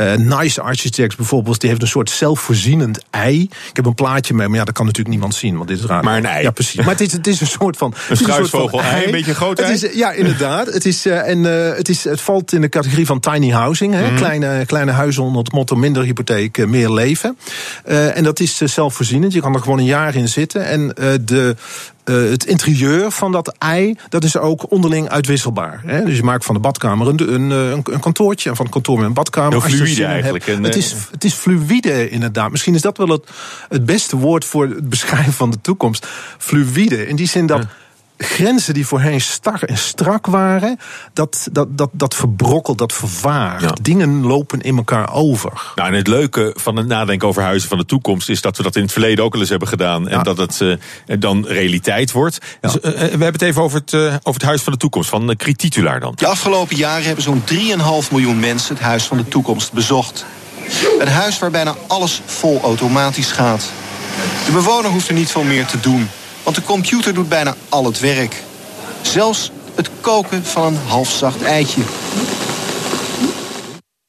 uh, 0.00 0.14
Nice 0.14 0.60
Architects 0.60 1.16
bijvoorbeeld, 1.16 1.60
die 1.60 1.68
heeft 1.68 1.82
een 1.82 1.88
soort 1.88 2.10
zelfvoorzienend 2.10 3.04
ei. 3.10 3.42
Ik 3.42 3.76
heb 3.76 3.86
een 3.86 3.94
plaatje 3.94 4.34
mee, 4.34 4.48
maar 4.48 4.58
ja, 4.58 4.64
dat 4.64 4.74
kan 4.74 4.84
natuurlijk 4.84 5.14
niemand 5.14 5.34
zien, 5.34 5.56
want 5.56 5.68
dit 5.68 5.78
is 5.78 5.84
raar. 5.84 6.04
Maar 6.04 6.16
een 6.16 6.26
ei. 6.26 6.42
Ja, 6.42 6.50
precies. 6.50 6.76
Maar 6.76 6.88
het 6.88 7.00
is, 7.00 7.12
het 7.12 7.26
is 7.26 7.40
een 7.40 7.46
soort 7.46 7.76
van... 7.76 7.94
Een 8.08 8.16
struisvogel-ei, 8.16 9.04
een 9.04 9.10
beetje 9.10 9.34
groot 9.34 9.58
ei. 9.58 9.72
Het 9.72 9.82
is, 9.82 9.92
ja, 9.94 10.12
inderdaad. 10.12 10.66
Het, 10.66 10.86
is, 10.86 11.06
uh, 11.06 11.28
en, 11.28 11.38
uh, 11.38 11.76
het, 11.76 11.88
is, 11.88 12.04
het 12.04 12.20
valt 12.20 12.52
in 12.52 12.60
de 12.60 12.68
categorie 12.68 13.06
van 13.06 13.20
tiny 13.20 13.50
housing. 13.50 13.94
Hè? 13.94 14.10
Mm. 14.10 14.16
Kleine, 14.16 14.64
kleine 14.66 14.90
huizen 14.90 15.22
onder 15.22 15.42
het 15.42 15.52
motto 15.52 15.76
minder 15.76 16.02
hypotheek, 16.02 16.66
meer 16.66 16.90
leven. 16.90 17.36
en 17.84 18.24
dat 18.24 18.40
is 18.40 18.56
zelfvoorzienend. 18.56 19.32
Je 19.32 19.40
kan 19.40 19.54
er 19.54 19.60
gewoon 19.60 19.78
een 19.78 19.84
jaar 19.84 20.14
in 20.14 20.28
zitten. 20.28 20.66
En 20.66 20.94
de 21.24 21.56
uh, 22.04 22.30
het 22.30 22.44
interieur 22.44 23.10
van 23.10 23.32
dat 23.32 23.54
ei, 23.58 23.96
dat 24.08 24.24
is 24.24 24.36
ook 24.36 24.70
onderling 24.70 25.08
uitwisselbaar. 25.08 25.82
Hè? 25.86 26.04
Dus 26.04 26.16
je 26.16 26.22
maakt 26.22 26.44
van 26.44 26.54
de 26.54 26.60
badkamer 26.60 27.08
een, 27.08 27.34
een, 27.34 27.50
een, 27.50 27.82
een 27.84 28.00
kantoortje, 28.00 28.50
en 28.50 28.56
van 28.56 28.64
het 28.64 28.74
kantoor 28.74 28.96
met 28.96 29.06
een 29.06 29.12
badkamer. 29.12 29.50
Heel 29.52 29.60
fluïde 29.60 30.04
eigenlijk. 30.04 30.46
En, 30.46 30.64
het, 30.64 30.76
is, 30.76 30.94
het 31.10 31.24
is 31.24 31.34
fluïde 31.34 32.08
inderdaad. 32.08 32.50
Misschien 32.50 32.74
is 32.74 32.82
dat 32.82 32.96
wel 32.96 33.08
het, 33.08 33.30
het 33.68 33.86
beste 33.86 34.16
woord 34.16 34.44
voor 34.44 34.68
het 34.68 34.88
beschrijven 34.94 35.32
van 35.32 35.50
de 35.50 35.60
toekomst. 35.60 36.06
Fluïde. 36.38 37.06
In 37.06 37.16
die 37.16 37.28
zin 37.28 37.46
dat 37.46 37.66
grenzen 38.22 38.74
die 38.74 38.86
voorheen 38.86 39.20
star 39.20 39.62
en 39.62 39.78
strak 39.78 40.26
waren, 40.26 40.78
dat, 41.12 41.48
dat, 41.52 41.78
dat, 41.78 41.90
dat 41.92 42.14
verbrokkelt, 42.14 42.78
dat 42.78 42.92
vervaart. 42.92 43.84
Dingen 43.84 44.22
lopen 44.26 44.60
in 44.60 44.76
elkaar 44.76 45.12
over. 45.12 45.72
Nou, 45.74 45.88
en 45.88 45.94
het 45.94 46.06
leuke 46.06 46.54
van 46.56 46.76
het 46.76 46.86
nadenken 46.86 47.28
over 47.28 47.42
huizen 47.42 47.68
van 47.68 47.78
de 47.78 47.84
toekomst 47.84 48.28
is 48.28 48.40
dat 48.40 48.56
we 48.56 48.62
dat 48.62 48.76
in 48.76 48.82
het 48.82 48.92
verleden 48.92 49.24
ook 49.24 49.34
al 49.34 49.40
eens 49.40 49.48
hebben 49.48 49.68
gedaan. 49.68 50.08
En 50.08 50.22
dat 50.22 50.36
het 50.36 50.60
uh, 50.60 50.76
dan 51.18 51.46
realiteit 51.46 52.12
wordt. 52.12 52.38
Dus, 52.60 52.76
uh, 52.76 52.80
we 52.82 52.90
hebben 53.00 53.32
het 53.32 53.42
even 53.42 53.62
over 53.62 53.78
het, 53.78 53.92
uh, 53.92 54.02
over 54.02 54.40
het 54.40 54.42
huis 54.42 54.62
van 54.62 54.72
de 54.72 54.78
toekomst, 54.78 55.08
van 55.08 55.30
uh, 55.30 56.00
dan. 56.00 56.12
De 56.14 56.26
afgelopen 56.26 56.76
jaren 56.76 57.04
hebben 57.04 57.24
zo'n 57.24 57.42
3,5 57.52 58.10
miljoen 58.10 58.40
mensen 58.40 58.74
het 58.74 58.84
huis 58.84 59.04
van 59.04 59.16
de 59.16 59.28
toekomst 59.28 59.72
bezocht. 59.72 60.24
Een 60.98 61.08
huis 61.08 61.38
waar 61.38 61.50
bijna 61.50 61.74
alles 61.86 62.22
vol 62.24 62.60
automatisch 62.62 63.32
gaat. 63.32 63.70
De 64.46 64.52
bewoner 64.52 64.90
hoeft 64.90 65.08
er 65.08 65.14
niet 65.14 65.30
veel 65.30 65.42
meer 65.42 65.66
te 65.66 65.80
doen. 65.80 66.08
Want 66.50 66.62
de 66.62 66.68
computer 66.72 67.14
doet 67.14 67.28
bijna 67.28 67.54
al 67.68 67.84
het 67.84 68.00
werk. 68.00 68.42
Zelfs 69.02 69.50
het 69.74 69.90
koken 70.00 70.44
van 70.44 70.66
een 70.66 70.78
halfzacht 70.86 71.42
eitje. 71.42 71.82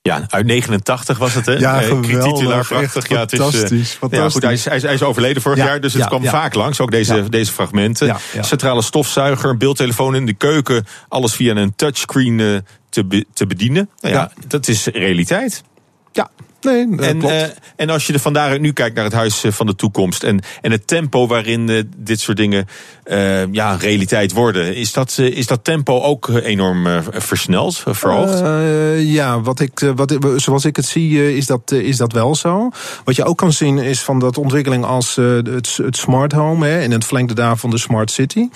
Ja, 0.01 0.25
uit 0.29 0.45
89 0.45 1.17
was 1.17 1.33
het, 1.33 1.45
hè? 1.45 1.53
Ja, 1.53 1.81
eh, 1.81 1.87
geweldig. 1.87 2.67
prachtig. 2.67 3.07
Ja, 3.07 3.19
het 3.19 3.31
is, 3.33 3.39
fantastisch, 3.39 3.91
fantastisch. 3.91 4.19
Ja, 4.19 4.29
goed, 4.29 4.41
hij, 4.41 4.53
is, 4.53 4.83
hij, 4.83 4.93
is, 4.93 5.03
overleden 5.03 5.41
vorig 5.41 5.57
jaar, 5.57 5.81
dus 5.81 5.93
het 5.93 6.05
kwam 6.05 6.25
vaak 6.25 6.53
langs, 6.53 6.79
ook 6.79 6.91
deze, 6.91 7.29
deze 7.29 7.51
fragmenten. 7.51 8.17
Centrale 8.39 8.81
stofzuiger, 8.81 9.57
beeldtelefoon 9.57 10.15
in 10.15 10.25
de 10.25 10.33
keuken, 10.33 10.85
alles 11.07 11.33
via 11.33 11.55
een 11.55 11.75
touchscreen 11.75 12.39
uh, 12.39 12.57
te, 12.89 13.25
te 13.33 13.47
bedienen. 13.47 13.89
Nou 13.99 14.15
ja, 14.15 14.31
dat 14.47 14.67
is 14.67 14.85
realiteit. 14.85 15.63
Ja, 16.11 16.29
Nee, 16.61 16.87
en, 16.97 17.19
klopt. 17.19 17.33
Uh, 17.33 17.43
en 17.75 17.89
als 17.89 18.07
je 18.07 18.13
er 18.13 18.19
vandaar 18.19 18.59
nu 18.59 18.71
kijkt 18.71 18.95
naar 18.95 19.03
het 19.03 19.13
huis 19.13 19.43
van 19.47 19.65
de 19.65 19.75
toekomst 19.75 20.23
en, 20.23 20.39
en 20.61 20.71
het 20.71 20.87
tempo 20.87 21.27
waarin 21.27 21.69
uh, 21.69 21.81
dit 21.97 22.19
soort 22.19 22.37
dingen 22.37 22.67
uh, 23.05 23.53
ja, 23.53 23.75
realiteit 23.75 24.31
worden, 24.31 24.75
is 24.75 24.93
dat, 24.93 25.17
is 25.17 25.47
dat 25.47 25.63
tempo 25.63 26.01
ook 26.01 26.27
enorm 26.27 26.87
versneld, 27.11 27.83
verhoogd? 27.87 28.39
ja, 28.97 29.41
wat 29.41 29.59
ik, 29.59 29.91
wat, 29.95 30.17
zoals 30.35 30.65
ik 30.65 30.75
het 30.75 30.85
zie, 30.85 31.35
is, 31.35 31.45
dat, 31.45 31.71
is 31.71 31.97
dat 31.97 32.11
wel 32.11 32.35
zo. 32.35 32.69
Wat 33.03 33.15
je 33.15 33.23
ook 33.23 33.37
kan 33.37 33.53
zien 33.53 33.77
is 33.77 34.01
van 34.01 34.19
dat 34.19 34.37
ontwikkeling 34.37 34.85
als 34.85 35.15
het, 35.15 35.77
het 35.77 35.97
smart 35.97 36.31
home, 36.31 36.67
hè, 36.67 36.81
in 36.81 36.91
het 36.91 37.05
verlengde 37.05 37.33
daarvan 37.33 37.69
de 37.69 37.77
smart 37.77 38.11
city. 38.11 38.49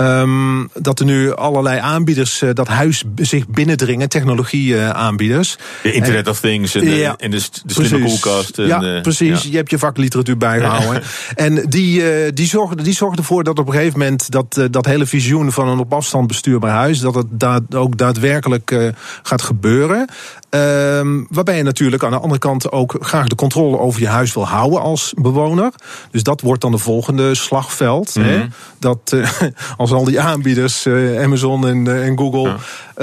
Um, 0.00 0.70
dat 0.74 0.98
er 0.98 1.04
nu 1.04 1.34
allerlei 1.34 1.80
aanbieders 1.80 2.42
dat 2.52 2.68
huis 2.68 3.04
zich 3.16 3.48
binnendringen, 3.48 4.08
technologie 4.08 4.78
aanbieders. 4.78 5.56
De 5.82 5.92
Internet 5.92 6.28
of 6.28 6.40
Things 6.40 6.74
en, 6.74 6.84
ja. 6.84 7.14
en 7.18 7.29
de, 7.30 7.48
de 7.64 7.72
slimme 7.72 8.06
koelkast. 8.06 8.58
En, 8.58 8.66
ja, 8.66 9.00
precies. 9.00 9.42
Ja. 9.42 9.50
Je 9.50 9.56
hebt 9.56 9.70
je 9.70 9.78
vakliteratuur 9.78 10.36
bijgehouden. 10.48 11.02
en 11.34 11.64
die, 11.68 12.00
uh, 12.00 12.30
die, 12.34 12.46
zorgde, 12.46 12.82
die 12.82 12.94
zorgde 12.94 13.18
ervoor 13.18 13.44
dat 13.44 13.58
op 13.58 13.66
een 13.66 13.72
gegeven 13.72 13.98
moment 13.98 14.30
dat, 14.30 14.56
uh, 14.58 14.64
dat 14.70 14.86
hele 14.86 15.06
visioen 15.06 15.52
van 15.52 15.68
een 15.68 15.78
op 15.78 15.92
afstand 15.92 16.26
bestuurbaar 16.26 16.70
huis, 16.70 16.98
dat 16.98 17.14
het 17.14 17.26
da 17.30 17.60
ook 17.70 17.96
daadwerkelijk 17.96 18.92
gaat 19.22 19.42
gebeuren. 19.42 20.08
Um, 20.50 21.26
waarbij 21.30 21.56
je 21.56 21.62
natuurlijk 21.62 22.04
aan 22.04 22.10
de 22.10 22.18
andere 22.18 22.38
kant 22.38 22.72
ook 22.72 22.96
graag 23.00 23.26
de 23.26 23.34
controle 23.34 23.78
over 23.78 24.00
je 24.00 24.08
huis 24.08 24.34
wil 24.34 24.46
houden 24.46 24.80
als 24.80 25.12
bewoner. 25.16 25.72
Dus 26.10 26.22
dat 26.22 26.40
wordt 26.40 26.60
dan 26.60 26.70
de 26.70 26.78
volgende 26.78 27.34
slagveld. 27.34 28.16
Mm 28.16 28.22
-hmm. 28.22 28.32
hè? 28.32 28.46
Dat 28.78 29.12
uh, 29.14 29.30
als 29.76 29.92
al 29.92 30.04
die 30.04 30.20
aanbieders, 30.20 30.86
uh, 30.86 31.22
Amazon 31.22 31.66
en, 31.66 31.84
uh, 31.86 32.06
en 32.06 32.18
Google, 32.18 32.56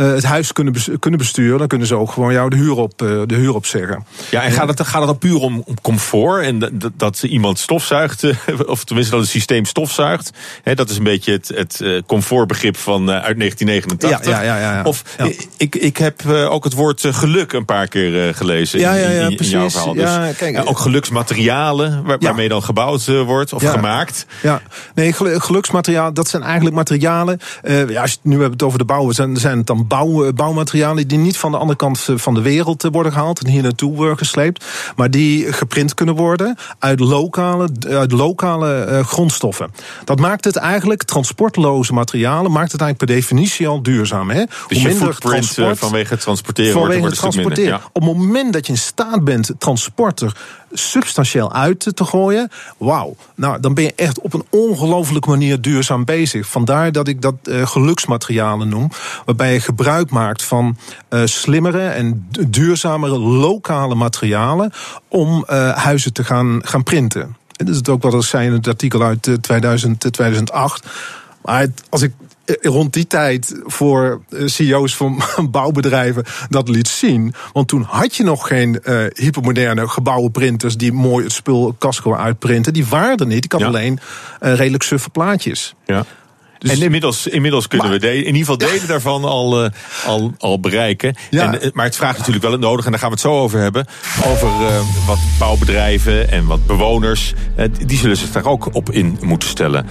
het 0.03 0.23
huis 0.23 0.53
kunnen, 0.53 0.73
kunnen 0.99 1.19
besturen, 1.19 1.57
dan 1.57 1.67
kunnen 1.67 1.87
ze 1.87 1.95
ook 1.95 2.11
gewoon 2.11 2.33
jou 2.33 2.49
de 2.49 2.55
huur 2.55 2.75
op, 2.75 2.97
de 2.97 3.35
huur 3.35 3.55
op 3.55 3.65
zeggen. 3.65 4.05
Ja, 4.29 4.43
en 4.43 4.51
gaat 4.51 4.67
het, 4.67 4.81
gaat 4.81 4.99
het 4.99 5.09
dan 5.09 5.17
puur 5.17 5.39
om, 5.39 5.63
om 5.65 5.81
comfort 5.81 6.43
en 6.43 6.59
dat, 6.59 6.91
dat 6.97 7.23
iemand 7.23 7.59
stofzuigt, 7.59 8.23
of 8.65 8.83
tenminste 8.83 9.11
dat 9.11 9.21
het 9.21 9.31
systeem 9.31 9.65
stofzuigt? 9.65 10.31
Hè, 10.63 10.75
dat 10.75 10.89
is 10.89 10.97
een 10.97 11.03
beetje 11.03 11.31
het, 11.31 11.47
het 11.47 12.03
comfortbegrip 12.05 12.77
van 12.77 13.09
uit 13.09 13.37
1989. 13.37 14.31
Ja, 14.31 14.41
ja, 14.41 14.59
ja, 14.59 14.73
ja, 14.73 14.83
Of 14.83 15.03
ik, 15.57 15.75
ik 15.75 15.97
heb 15.97 16.25
ook 16.25 16.63
het 16.63 16.73
woord 16.73 17.07
geluk 17.09 17.53
een 17.53 17.65
paar 17.65 17.87
keer 17.87 18.33
gelezen 18.35 18.79
ja, 18.79 18.93
ja, 18.93 19.09
ja, 19.09 19.27
in, 19.27 19.37
in, 19.37 19.49
jouw 19.49 19.69
verhaal. 19.69 19.93
Dus, 19.93 20.03
ja, 20.03 20.31
kijk, 20.37 20.69
ook 20.69 20.79
geluksmaterialen 20.79 22.03
waar, 22.03 22.17
waarmee 22.19 22.49
dan 22.49 22.63
gebouwd 22.63 23.05
wordt 23.05 23.53
of 23.53 23.63
gemaakt. 23.63 24.25
Ja, 24.41 24.61
nee, 24.95 25.13
geluksmateriaal, 25.13 26.13
dat 26.13 26.27
zijn 26.27 26.43
eigenlijk 26.43 26.75
materialen. 26.75 27.39
Uh, 27.63 27.89
ja, 27.89 28.01
als 28.01 28.11
je, 28.11 28.17
nu 28.21 28.31
hebben 28.31 28.51
het 28.51 28.63
over 28.63 28.79
de 28.79 28.85
bouwen, 28.85 29.15
zijn, 29.15 29.37
zijn 29.37 29.57
het 29.57 29.67
dan 29.67 29.86
bouw, 29.87 30.33
bouwmaterialen 30.33 31.07
die 31.07 31.17
niet 31.17 31.37
van 31.37 31.51
de 31.51 31.57
andere 31.57 31.77
kant 31.77 32.07
van 32.15 32.33
de 32.33 32.41
wereld 32.41 32.87
worden 32.91 33.11
gehaald 33.11 33.39
en 33.39 33.49
hier 33.49 33.61
naartoe 33.61 33.95
worden 33.95 34.17
gesleept, 34.17 34.65
maar 34.95 35.11
die 35.11 35.53
geprint 35.53 35.93
kunnen 35.93 36.15
worden 36.15 36.57
uit 36.79 36.99
lokale, 36.99 37.69
uit 37.89 38.11
lokale 38.11 39.01
grondstoffen. 39.05 39.71
Dat 40.03 40.19
maakt 40.19 40.45
het 40.45 40.55
eigenlijk, 40.55 41.03
transportloze 41.03 41.93
materialen, 41.93 42.51
maakt 42.51 42.71
het 42.71 42.81
eigenlijk 42.81 43.11
per 43.11 43.21
definitie 43.21 43.67
al 43.67 43.81
duurzaam. 43.81 44.29
Hè? 44.29 44.43
Dus 44.67 44.83
Hoe 44.83 44.87
minder 44.87 45.17
transport, 45.17 45.79
vanwege 45.79 46.13
het 46.13 46.21
transporteren 46.21 46.71
vanwege 46.73 46.99
wordt, 46.99 47.11
het 47.11 47.19
transporteren. 47.19 47.79
Ja. 47.79 47.89
Op 47.91 48.01
het 48.01 48.17
moment 48.17 48.53
dat 48.53 48.65
je 48.65 48.71
in 48.71 48.77
staat 48.77 49.23
bent 49.23 49.51
transporter 49.57 50.35
substantieel 50.79 51.53
uit 51.53 51.95
te 51.95 52.03
gooien, 52.03 52.49
wauw, 52.77 53.15
nou 53.35 53.59
dan 53.59 53.73
ben 53.73 53.83
je 53.83 53.93
echt 53.95 54.19
op 54.19 54.33
een 54.33 54.45
ongelofelijke 54.49 55.29
manier 55.29 55.61
duurzaam 55.61 56.05
bezig. 56.05 56.47
Vandaar 56.47 56.91
dat 56.91 57.07
ik 57.07 57.21
dat 57.21 57.35
uh, 57.43 57.67
geluksmaterialen 57.67 58.69
noem, 58.69 58.89
waarbij 59.25 59.53
je 59.53 59.59
gebruik 59.59 60.09
maakt 60.09 60.43
van 60.43 60.77
uh, 61.09 61.21
slimmere 61.25 61.87
en 61.87 62.27
duurzamere 62.47 63.19
lokale 63.19 63.95
materialen 63.95 64.71
om 65.07 65.45
uh, 65.49 65.77
huizen 65.77 66.13
te 66.13 66.23
gaan, 66.23 66.59
gaan 66.63 66.83
printen. 66.83 67.21
En 67.21 67.65
dat 67.65 67.69
is 67.69 67.77
het 67.77 67.89
ook 67.89 68.01
wat 68.01 68.13
ik 68.13 68.21
zei 68.21 68.45
in 68.45 68.53
het 68.53 68.67
artikel 68.67 69.01
uit 69.01 69.37
2000, 69.41 70.13
2008. 70.13 70.87
Maar 71.41 71.67
als 71.89 72.01
ik 72.01 72.13
rond 72.61 72.93
die 72.93 73.07
tijd 73.07 73.61
voor 73.63 74.21
CEO's 74.45 74.95
van 74.95 75.23
bouwbedrijven 75.51 76.23
dat 76.49 76.69
liet 76.69 76.87
zien. 76.87 77.33
Want 77.53 77.67
toen 77.67 77.81
had 77.81 78.15
je 78.15 78.23
nog 78.23 78.47
geen 78.47 78.79
uh, 78.83 79.05
hypermoderne 79.13 79.87
gebouwenprinters 79.87 80.77
die 80.77 80.93
mooi 80.93 81.23
het 81.23 81.33
spul 81.33 81.75
casco 81.79 82.15
uitprinten. 82.15 82.73
Die 82.73 82.85
waren 82.85 83.17
er 83.17 83.25
niet. 83.25 83.45
Ik 83.45 83.51
had 83.51 83.61
ja. 83.61 83.67
alleen 83.67 83.99
uh, 84.41 84.55
redelijk 84.55 84.83
suffe 84.83 85.09
plaatjes. 85.09 85.73
Ja. 85.85 86.05
Dus 86.57 86.71
en 86.71 86.81
inmiddels, 86.81 87.27
inmiddels 87.27 87.67
kunnen 87.67 87.89
maar, 87.89 87.99
we 87.99 88.05
de, 88.05 88.13
in 88.13 88.35
ieder 88.35 88.39
geval 88.39 88.57
delen 88.57 88.87
daarvan 88.87 89.23
al, 89.23 89.63
uh, 89.63 89.69
al, 90.05 90.33
al 90.37 90.59
bereiken. 90.59 91.15
Ja. 91.29 91.59
En, 91.59 91.71
maar 91.73 91.85
het 91.85 91.95
vraagt 91.95 92.17
natuurlijk 92.17 92.43
wel 92.43 92.53
het 92.53 92.61
nodig, 92.61 92.85
en 92.85 92.91
daar 92.91 92.99
gaan 92.99 93.09
we 93.09 93.15
het 93.15 93.23
zo 93.23 93.39
over 93.39 93.59
hebben. 93.59 93.85
Over 94.25 94.47
uh, 94.47 94.79
wat 95.07 95.19
bouwbedrijven 95.39 96.31
en 96.31 96.45
wat 96.45 96.65
bewoners. 96.65 97.33
Uh, 97.57 97.65
die 97.85 97.97
zullen 97.97 98.17
zich 98.17 98.31
daar 98.31 98.45
ook 98.45 98.75
op 98.75 98.91
in 98.91 99.17
moeten 99.21 99.49
stellen. 99.49 99.85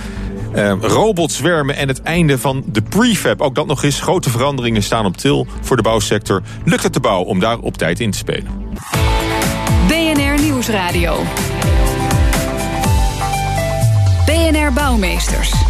Uh, 0.54 0.72
robotzwermen 0.80 1.76
en 1.76 1.88
het 1.88 2.02
einde 2.02 2.38
van 2.38 2.62
de 2.66 2.82
prefab. 2.82 3.40
Ook 3.40 3.54
dat 3.54 3.66
nog 3.66 3.82
eens. 3.82 4.00
Grote 4.00 4.30
veranderingen 4.30 4.82
staan 4.82 5.06
op 5.06 5.16
til 5.16 5.46
voor 5.60 5.76
de 5.76 5.82
bouwsector. 5.82 6.42
Lukt 6.64 6.82
het 6.82 6.92
de 6.92 7.00
bouw 7.00 7.22
om 7.22 7.40
daar 7.40 7.58
op 7.58 7.76
tijd 7.76 8.00
in 8.00 8.10
te 8.10 8.18
spelen? 8.18 8.48
BNR 9.88 10.42
Nieuwsradio. 10.42 11.22
BNR 14.26 14.72
Bouwmeesters. 14.72 15.65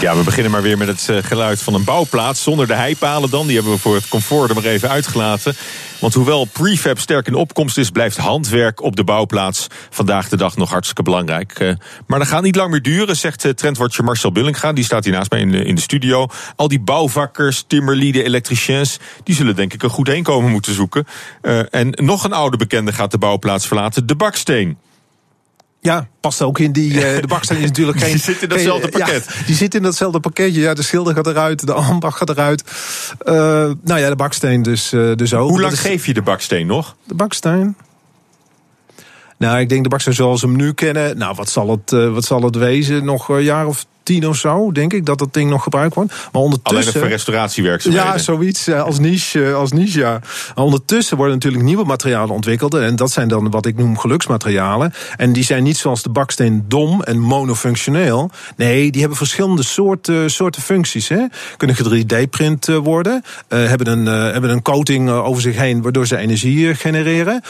Ja, 0.00 0.16
we 0.16 0.22
beginnen 0.24 0.52
maar 0.52 0.62
weer 0.62 0.78
met 0.78 0.88
het 0.88 1.08
uh, 1.10 1.16
geluid 1.22 1.62
van 1.62 1.74
een 1.74 1.84
bouwplaats. 1.84 2.42
Zonder 2.42 2.66
de 2.66 2.74
heipalen 2.74 3.30
dan. 3.30 3.46
Die 3.46 3.54
hebben 3.54 3.72
we 3.72 3.78
voor 3.78 3.94
het 3.94 4.08
comfort 4.08 4.48
er 4.48 4.54
maar 4.54 4.64
even 4.64 4.88
uitgelaten. 4.88 5.54
Want 5.98 6.14
hoewel 6.14 6.44
prefab 6.44 6.98
sterk 6.98 7.26
in 7.26 7.34
opkomst 7.34 7.78
is, 7.78 7.90
blijft 7.90 8.16
handwerk 8.16 8.82
op 8.82 8.96
de 8.96 9.04
bouwplaats 9.04 9.66
vandaag 9.90 10.28
de 10.28 10.36
dag 10.36 10.56
nog 10.56 10.70
hartstikke 10.70 11.02
belangrijk. 11.02 11.58
Uh, 11.58 11.72
maar 12.06 12.18
dat 12.18 12.28
gaat 12.28 12.42
niet 12.42 12.56
lang 12.56 12.70
meer 12.70 12.82
duren, 12.82 13.16
zegt 13.16 13.44
uh, 13.44 13.52
trendwatcher 13.52 14.04
Marcel 14.04 14.32
Billinga. 14.32 14.72
Die 14.72 14.84
staat 14.84 15.04
hier 15.04 15.12
naast 15.12 15.30
mij 15.30 15.40
in 15.40 15.74
de, 15.74 15.80
studio. 15.80 16.26
Al 16.56 16.68
die 16.68 16.80
bouwvakkers, 16.80 17.64
timmerlieden, 17.66 18.24
elektriciens, 18.24 18.98
die 19.24 19.34
zullen 19.34 19.56
denk 19.56 19.72
ik 19.72 19.82
een 19.82 19.90
goed 19.90 20.06
heenkomen 20.06 20.50
moeten 20.50 20.74
zoeken. 20.74 21.06
En 21.70 21.90
nog 21.90 22.24
een 22.24 22.32
oude 22.32 22.56
bekende 22.56 22.92
gaat 22.92 23.10
de 23.10 23.18
bouwplaats 23.18 23.66
verlaten, 23.66 24.06
de 24.06 24.16
baksteen. 24.16 24.78
Ja, 25.80 26.08
past 26.20 26.42
ook 26.42 26.58
in 26.58 26.72
die. 26.72 26.92
Uh, 26.92 27.00
de 27.20 27.26
baksteen 27.26 27.58
is 27.58 27.64
natuurlijk 27.64 27.98
geen. 28.04 28.10
Die 28.10 28.20
zit 28.20 28.42
in 28.42 28.48
datzelfde 28.48 28.88
pakket. 28.88 29.24
Ja, 29.28 29.46
die 29.46 29.54
zit 29.54 29.74
in 29.74 29.82
datzelfde 29.82 30.20
pakketje. 30.20 30.60
Ja, 30.60 30.74
de 30.74 30.82
schilder 30.82 31.14
gaat 31.14 31.26
eruit, 31.26 31.66
de 31.66 31.72
ambacht 31.72 32.18
gaat 32.18 32.28
eruit. 32.28 32.62
Uh, 33.24 33.34
nou 33.82 34.00
ja, 34.00 34.08
de 34.08 34.16
baksteen 34.16 34.62
dus, 34.62 34.92
uh, 34.92 35.14
dus 35.14 35.34
ook. 35.34 35.48
Hoe 35.48 35.60
lang 35.60 35.72
is, 35.72 35.80
geef 35.80 36.06
je 36.06 36.14
de 36.14 36.22
baksteen 36.22 36.66
nog? 36.66 36.96
De 37.04 37.14
baksteen. 37.14 37.76
Nou, 39.36 39.58
ik 39.60 39.68
denk 39.68 39.82
de 39.82 39.88
baksteen 39.88 40.14
zoals 40.14 40.40
we 40.40 40.46
hem 40.46 40.56
nu 40.56 40.72
kennen. 40.72 41.18
Nou, 41.18 41.34
wat 41.34 41.50
zal 41.50 41.70
het, 41.70 41.90
wat 41.90 42.24
zal 42.24 42.42
het 42.42 42.56
wezen? 42.56 43.04
Nog 43.04 43.28
een 43.28 43.42
jaar 43.42 43.66
of 43.66 43.86
tien 44.08 44.28
of 44.28 44.36
zo, 44.36 44.72
denk 44.72 44.92
ik, 44.92 45.06
dat 45.06 45.18
dat 45.18 45.34
ding 45.34 45.50
nog 45.50 45.62
gebruikt 45.62 45.94
wordt. 45.94 46.12
Maar 46.32 46.42
ondertussen. 46.42 46.92
Alleen 46.92 47.00
voor 47.00 47.10
restauratiewerkzaamheden. 47.10 48.06
Ja, 48.06 48.18
zoiets 48.18 48.70
als 48.70 48.98
niche. 48.98 49.52
Als 49.52 49.72
niche 49.72 49.98
ja. 49.98 50.20
Ondertussen 50.54 51.16
worden 51.16 51.34
natuurlijk 51.34 51.62
nieuwe 51.62 51.84
materialen 51.84 52.34
ontwikkeld. 52.34 52.74
En 52.74 52.96
dat 52.96 53.10
zijn 53.10 53.28
dan 53.28 53.50
wat 53.50 53.66
ik 53.66 53.76
noem 53.76 53.98
geluksmaterialen. 53.98 54.92
En 55.16 55.32
die 55.32 55.44
zijn 55.44 55.62
niet 55.62 55.76
zoals 55.76 56.02
de 56.02 56.10
baksteen 56.10 56.64
dom 56.68 57.02
en 57.02 57.18
monofunctioneel. 57.18 58.30
Nee, 58.56 58.90
die 58.90 59.00
hebben 59.00 59.18
verschillende 59.18 59.62
soorten, 59.62 60.30
soorten 60.30 60.62
functies. 60.62 61.08
Hè. 61.08 61.26
Kunnen 61.56 61.76
3D-print 61.76 62.66
worden. 62.66 63.22
Uh, 63.48 63.68
hebben, 63.68 63.86
een, 63.86 64.06
hebben 64.06 64.50
een 64.50 64.62
coating 64.62 65.10
over 65.10 65.42
zich 65.42 65.56
heen 65.56 65.82
waardoor 65.82 66.06
ze 66.06 66.16
energie 66.16 66.74
genereren. 66.74 67.42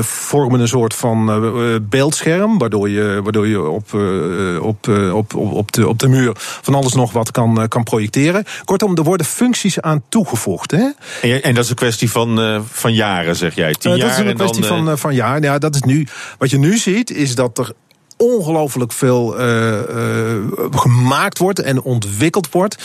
Vormen 0.00 0.60
een 0.60 0.68
soort 0.68 0.94
van 0.94 1.86
beeldscherm. 1.88 2.58
Waardoor 2.58 2.88
je, 2.88 3.20
waardoor 3.22 3.46
je 3.46 3.62
op, 3.62 3.94
op, 4.60 4.88
op, 5.12 5.34
op, 5.34 5.54
op 5.54 5.87
de 5.88 6.06
op 6.06 6.12
de 6.12 6.16
muur 6.16 6.32
van 6.36 6.74
alles 6.74 6.92
nog 6.92 7.12
wat 7.12 7.30
kan, 7.30 7.68
kan 7.68 7.82
projecteren. 7.82 8.44
Kortom, 8.64 8.96
er 8.96 9.02
worden 9.02 9.26
functies 9.26 9.80
aan 9.80 10.02
toegevoegd. 10.08 10.70
Hè? 10.70 10.90
En, 11.22 11.42
en 11.42 11.54
dat 11.54 11.64
is 11.64 11.70
een 11.70 11.76
kwestie 11.76 12.10
van, 12.10 12.40
uh, 12.40 12.60
van 12.70 12.94
jaren, 12.94 13.36
zeg 13.36 13.54
jij? 13.54 13.72
Tien 13.72 13.90
jaar 13.90 14.00
dat 14.00 14.10
is 14.10 14.18
een 14.18 14.26
en 14.26 14.34
kwestie 14.34 14.62
dan, 14.62 14.84
van, 14.84 14.98
van 14.98 15.14
jaren. 15.14 15.42
Ja, 15.42 15.58
dat 15.58 15.74
is 15.74 15.82
nu. 15.82 16.06
Wat 16.38 16.50
je 16.50 16.58
nu 16.58 16.76
ziet, 16.76 17.10
is 17.10 17.34
dat 17.34 17.58
er 17.58 17.72
ongelooflijk 18.16 18.92
veel 18.92 19.40
uh, 19.40 19.72
uh, 19.72 20.36
gemaakt 20.70 21.38
wordt 21.38 21.58
en 21.58 21.82
ontwikkeld 21.82 22.50
wordt 22.50 22.76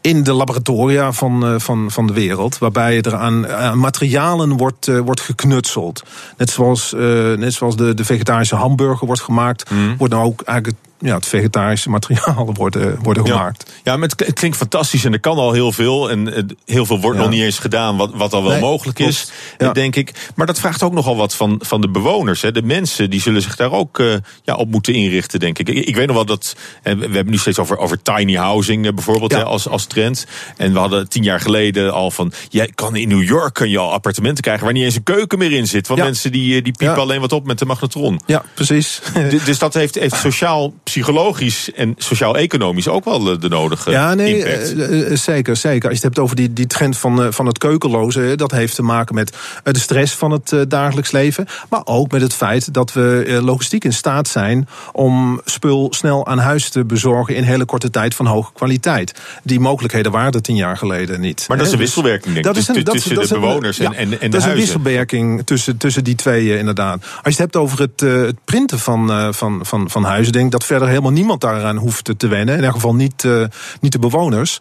in 0.00 0.22
de 0.22 0.32
laboratoria 0.32 1.12
van, 1.12 1.52
uh, 1.52 1.60
van, 1.60 1.90
van 1.90 2.06
de 2.06 2.12
wereld. 2.12 2.58
Waarbij 2.58 3.00
er 3.00 3.14
aan, 3.14 3.48
aan 3.48 3.78
materialen 3.78 4.56
wordt, 4.56 4.86
wordt 4.86 5.20
geknutseld. 5.20 6.02
Net 6.36 6.50
zoals, 6.50 6.92
net 7.36 7.52
zoals 7.52 7.76
de, 7.76 7.94
de 7.94 8.04
vegetarische 8.04 8.56
hamburger 8.56 9.06
wordt 9.06 9.22
gemaakt, 9.22 9.70
mm. 9.70 9.96
wordt 9.96 10.14
nou 10.14 10.26
ook 10.26 10.42
eigenlijk 10.42 10.78
ja, 11.00 11.14
het 11.14 11.26
vegetarische 11.26 11.90
materiaal 11.90 12.50
worden, 12.54 12.98
worden 13.02 13.26
gemaakt. 13.26 13.72
Ja, 13.84 13.96
maar 13.96 14.08
het, 14.08 14.32
klinkt 14.32 14.56
fantastisch 14.56 15.04
en 15.04 15.12
er 15.12 15.20
kan 15.20 15.36
al 15.36 15.52
heel 15.52 15.72
veel. 15.72 16.10
En 16.10 16.28
uh, 16.28 16.42
heel 16.66 16.86
veel 16.86 17.00
wordt 17.00 17.18
ja. 17.18 17.22
nog 17.24 17.32
niet 17.32 17.42
eens 17.42 17.58
gedaan, 17.58 17.96
wat, 17.96 18.10
wat 18.14 18.32
al 18.32 18.42
wel 18.42 18.52
nee, 18.52 18.60
mogelijk 18.60 18.98
is, 18.98 19.30
ja. 19.58 19.72
denk 19.72 19.96
ik. 19.96 20.30
Maar 20.34 20.46
dat 20.46 20.60
vraagt 20.60 20.82
ook 20.82 20.92
nogal 20.92 21.16
wat 21.16 21.34
van, 21.34 21.60
van 21.64 21.80
de 21.80 21.88
bewoners. 21.88 22.42
Hè. 22.42 22.52
De 22.52 22.62
mensen 22.62 23.10
die 23.10 23.20
zullen 23.20 23.42
zich 23.42 23.56
daar 23.56 23.72
ook 23.72 23.98
uh, 23.98 24.14
ja, 24.42 24.54
op 24.54 24.70
moeten 24.70 24.94
inrichten, 24.94 25.40
denk 25.40 25.58
ik. 25.58 25.68
Ik, 25.68 25.86
ik 25.86 25.96
weet 25.96 26.06
nog 26.06 26.16
wel 26.16 26.24
dat. 26.24 26.56
Uh, 26.84 26.94
we 26.94 27.00
hebben 27.00 27.30
nu 27.30 27.36
steeds 27.36 27.58
over, 27.58 27.78
over 27.78 28.02
tiny 28.02 28.34
housing 28.34 28.94
bijvoorbeeld 28.94 29.32
hè, 29.32 29.44
als, 29.44 29.68
als 29.68 29.86
trend. 29.86 30.26
En 30.56 30.72
we 30.72 30.78
hadden 30.78 31.08
tien 31.08 31.22
jaar 31.22 31.40
geleden 31.40 31.92
al 31.92 32.10
van. 32.10 32.32
Jij 32.48 32.70
kan 32.74 32.96
in 32.96 33.08
New 33.08 33.22
York 33.22 33.54
kun 33.54 33.70
je 33.70 33.78
al 33.78 33.92
appartementen 33.92 34.42
krijgen 34.42 34.64
waar 34.64 34.72
niet 34.72 34.84
eens 34.84 34.96
een 34.96 35.02
keuken 35.02 35.38
meer 35.38 35.52
in 35.52 35.66
zit. 35.66 35.88
Want 35.88 36.00
mensen 36.00 36.32
die, 36.32 36.62
die 36.62 36.72
piepen 36.72 36.98
alleen 36.98 37.20
wat 37.20 37.32
op 37.32 37.46
met 37.46 37.58
de 37.58 37.64
magnetron. 37.64 38.20
Ja, 38.26 38.44
precies. 38.54 39.00
dus 39.44 39.58
dat 39.58 39.74
heeft, 39.74 39.94
heeft 39.94 40.16
sociaal 40.16 40.72
psychologisch 40.90 41.72
en 41.72 41.94
sociaal-economisch 41.98 42.88
ook 42.88 43.04
wel 43.04 43.38
de 43.38 43.48
nodige 43.48 43.90
ja, 43.90 44.14
nee, 44.14 44.38
impact. 44.38 44.74
Uh, 44.74 45.16
zeker, 45.16 45.56
zeker. 45.56 45.88
Als 45.88 45.98
je 45.98 46.06
het 46.06 46.14
hebt 46.14 46.18
over 46.18 46.36
die, 46.36 46.52
die 46.52 46.66
trend 46.66 46.96
van, 46.96 47.22
uh, 47.22 47.26
van 47.30 47.46
het 47.46 47.58
keukenloze, 47.58 48.32
dat 48.36 48.50
heeft 48.50 48.74
te 48.74 48.82
maken 48.82 49.14
met 49.14 49.36
de 49.62 49.78
stress 49.78 50.14
van 50.14 50.30
het 50.30 50.54
dagelijks 50.68 51.10
leven. 51.10 51.46
Maar 51.68 51.80
ook 51.84 52.10
met 52.10 52.20
het 52.20 52.34
feit 52.34 52.74
dat 52.74 52.92
we 52.92 53.38
logistiek 53.42 53.84
in 53.84 53.92
staat 53.92 54.28
zijn 54.28 54.68
om 54.92 55.40
spul 55.44 55.86
snel 55.90 56.26
aan 56.26 56.38
huis 56.38 56.68
te 56.68 56.84
bezorgen 56.84 57.34
in 57.34 57.42
hele 57.42 57.64
korte 57.64 57.90
tijd 57.90 58.14
van 58.14 58.26
hoge 58.26 58.52
kwaliteit. 58.52 59.20
Die 59.42 59.60
mogelijkheden 59.60 60.12
waren 60.12 60.32
er 60.32 60.42
tien 60.42 60.56
jaar 60.56 60.76
geleden 60.76 61.20
niet. 61.20 61.44
Maar 61.48 61.56
dat 61.56 61.66
is 61.66 61.72
een 61.72 61.78
wisselwerking, 61.78 62.34
denk 62.34 62.36
ik. 62.36 62.44
Dat 62.44 62.56
is 62.56 62.68
een, 62.68 62.84
dat, 62.84 62.94
tussen 62.94 63.14
dat 63.14 63.28
de 63.28 63.34
bewoners 63.34 63.78
een, 63.78 63.86
en, 63.86 63.94
en, 63.94 64.00
en 64.00 64.08
de 64.10 64.16
Dat 64.18 64.22
is 64.22 64.30
een 64.30 64.40
huizen. 64.40 64.56
wisselwerking 64.56 65.42
tussen, 65.44 65.76
tussen 65.76 66.04
die 66.04 66.14
twee, 66.14 66.58
inderdaad. 66.58 67.02
Als 67.02 67.08
je 67.22 67.30
het 67.30 67.38
hebt 67.38 67.56
over 67.56 67.78
het, 67.80 68.00
het 68.00 68.44
printen 68.44 68.78
van, 68.78 69.34
van, 69.34 69.60
van, 69.62 69.90
van 69.90 70.04
huizen, 70.04 70.32
denk 70.32 70.44
ik 70.44 70.50
dat 70.50 70.64
verder 70.64 70.79
helemaal 70.88 71.10
helemaal 71.10 71.18
niemand 71.18 71.40
daaraan 71.40 71.76
hoeft 71.76 72.18
te 72.18 72.28
wennen. 72.28 72.56
In 72.56 72.64
elk 72.64 72.72
geval 72.74 72.94
niet, 72.94 73.24
uh, 73.24 73.44
niet 73.80 73.92
de 73.92 73.98
bewoners. 73.98 74.60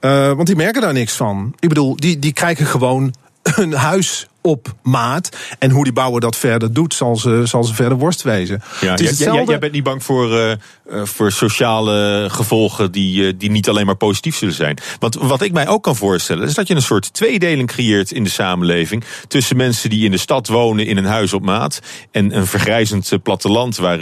Uh, 0.00 0.32
want 0.32 0.46
die 0.46 0.56
merken 0.56 0.80
daar 0.80 0.92
niks 0.92 1.12
van. 1.12 1.52
Ik 1.58 1.68
bedoel, 1.68 1.96
die, 1.96 2.18
die 2.18 2.32
krijgen 2.32 2.66
gewoon 2.66 3.14
een 3.54 3.72
huis 3.72 4.26
op 4.40 4.74
maat. 4.82 5.36
En 5.58 5.70
hoe 5.70 5.84
die 5.84 5.92
bouwer 5.92 6.20
dat 6.20 6.36
verder 6.36 6.72
doet, 6.72 6.94
zal 6.94 7.16
ze, 7.16 7.42
zal 7.44 7.64
ze 7.64 7.74
verder 7.74 7.98
worst 7.98 8.22
wezen. 8.22 8.62
Ja, 8.80 8.90
Het 8.90 9.00
is 9.00 9.06
jij, 9.06 9.14
hetzelfde- 9.16 9.50
jij 9.50 9.58
bent 9.58 9.72
niet 9.72 9.82
bang 9.82 10.04
voor, 10.04 10.36
eh, 10.38 10.52
eh, 10.52 10.58
voor 11.04 11.32
sociale 11.32 12.26
gevolgen 12.30 12.92
die, 12.92 13.26
eh, 13.26 13.32
die 13.38 13.50
niet 13.50 13.68
alleen 13.68 13.86
maar 13.86 13.96
positief 13.96 14.36
zullen 14.36 14.54
zijn. 14.54 14.78
Want 14.98 15.14
wat 15.14 15.42
ik 15.42 15.52
mij 15.52 15.68
ook 15.68 15.82
kan 15.82 15.96
voorstellen, 15.96 16.46
is 16.46 16.54
dat 16.54 16.68
je 16.68 16.74
een 16.74 16.82
soort 16.82 17.12
tweedeling 17.12 17.68
creëert 17.68 18.10
in 18.10 18.24
de 18.24 18.30
samenleving. 18.30 19.04
Tussen 19.28 19.56
mensen 19.56 19.90
die 19.90 20.04
in 20.04 20.10
de 20.10 20.18
stad 20.18 20.48
wonen 20.48 20.86
in 20.86 20.96
een 20.96 21.04
huis 21.04 21.32
op 21.32 21.42
maat. 21.42 21.80
En 22.10 22.36
een 22.36 22.46
vergrijzend 22.46 23.10
platteland 23.22 23.76
waar, 23.76 24.00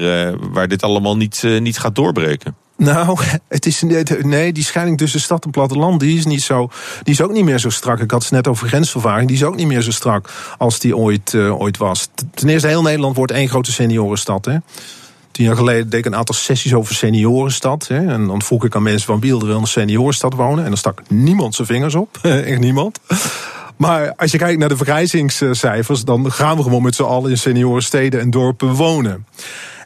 waar 0.53 0.69
dit 0.69 0.83
allemaal 0.83 1.17
niet, 1.17 1.43
niet 1.59 1.79
gaat 1.79 1.95
doorbreken. 1.95 2.57
Nou, 2.77 3.19
het 3.49 3.67
is, 3.67 3.83
nee, 4.23 4.53
die 4.53 4.65
scheiding 4.65 4.99
tussen 4.99 5.21
stad 5.21 5.45
en 5.45 5.51
platteland, 5.51 6.01
die 6.01 6.19
is, 6.19 6.25
niet 6.25 6.43
zo, 6.43 6.71
die 7.03 7.15
is 7.15 7.23
ook 7.23 7.33
niet 7.33 7.45
meer 7.45 7.59
zo 7.59 7.71
strak. 7.71 8.01
Ik 8.01 8.11
had 8.11 8.23
het 8.23 8.33
net 8.33 8.49
over 8.49 8.69
grensvervaging, 8.69 9.29
die 9.29 9.37
is 9.37 9.45
ook 9.45 9.57
niet 9.57 9.67
meer 9.67 9.83
zo 9.83 9.91
strak 9.91 10.31
als 10.59 10.79
die 10.79 10.97
ooit, 10.97 11.35
eh, 11.35 11.61
ooit 11.61 11.77
was. 11.77 12.09
Ten 12.35 12.49
eerste, 12.49 12.69
heel 12.69 12.83
Nederland 12.83 13.17
wordt 13.17 13.33
één 13.33 13.49
grote 13.49 13.73
seniorenstad. 13.73 14.45
Hè. 14.45 14.57
Tien 15.31 15.45
jaar 15.45 15.57
geleden 15.57 15.89
deed 15.89 15.99
ik 15.99 16.07
een 16.07 16.17
aantal 16.17 16.35
sessies 16.35 16.75
over 16.75 16.95
seniorenstad. 16.95 17.87
Hè. 17.89 18.07
En 18.07 18.27
dan 18.27 18.43
vroeg 18.43 18.65
ik 18.65 18.75
aan 18.75 18.83
mensen 18.83 19.07
van 19.07 19.21
Biel, 19.21 19.41
er 19.41 19.51
een 19.51 19.67
seniorenstad 19.67 20.35
wonen. 20.35 20.63
En 20.63 20.69
dan 20.69 20.79
stak 20.79 21.03
niemand 21.09 21.55
zijn 21.55 21.67
vingers 21.67 21.95
op. 21.95 22.19
Echt 22.23 22.61
niemand. 22.61 23.01
Maar 23.77 24.15
als 24.17 24.31
je 24.31 24.39
kijkt 24.39 24.59
naar 24.59 24.69
de 24.69 24.77
vergrijzingscijfers, 24.77 26.05
dan 26.05 26.33
gaan 26.33 26.57
we 26.57 26.63
gewoon 26.63 26.83
met 26.83 26.95
z'n 26.95 27.03
allen 27.03 27.31
in 27.31 27.39
seniorensteden 27.39 28.21
en 28.21 28.31
dorpen 28.31 28.73
wonen. 28.73 29.27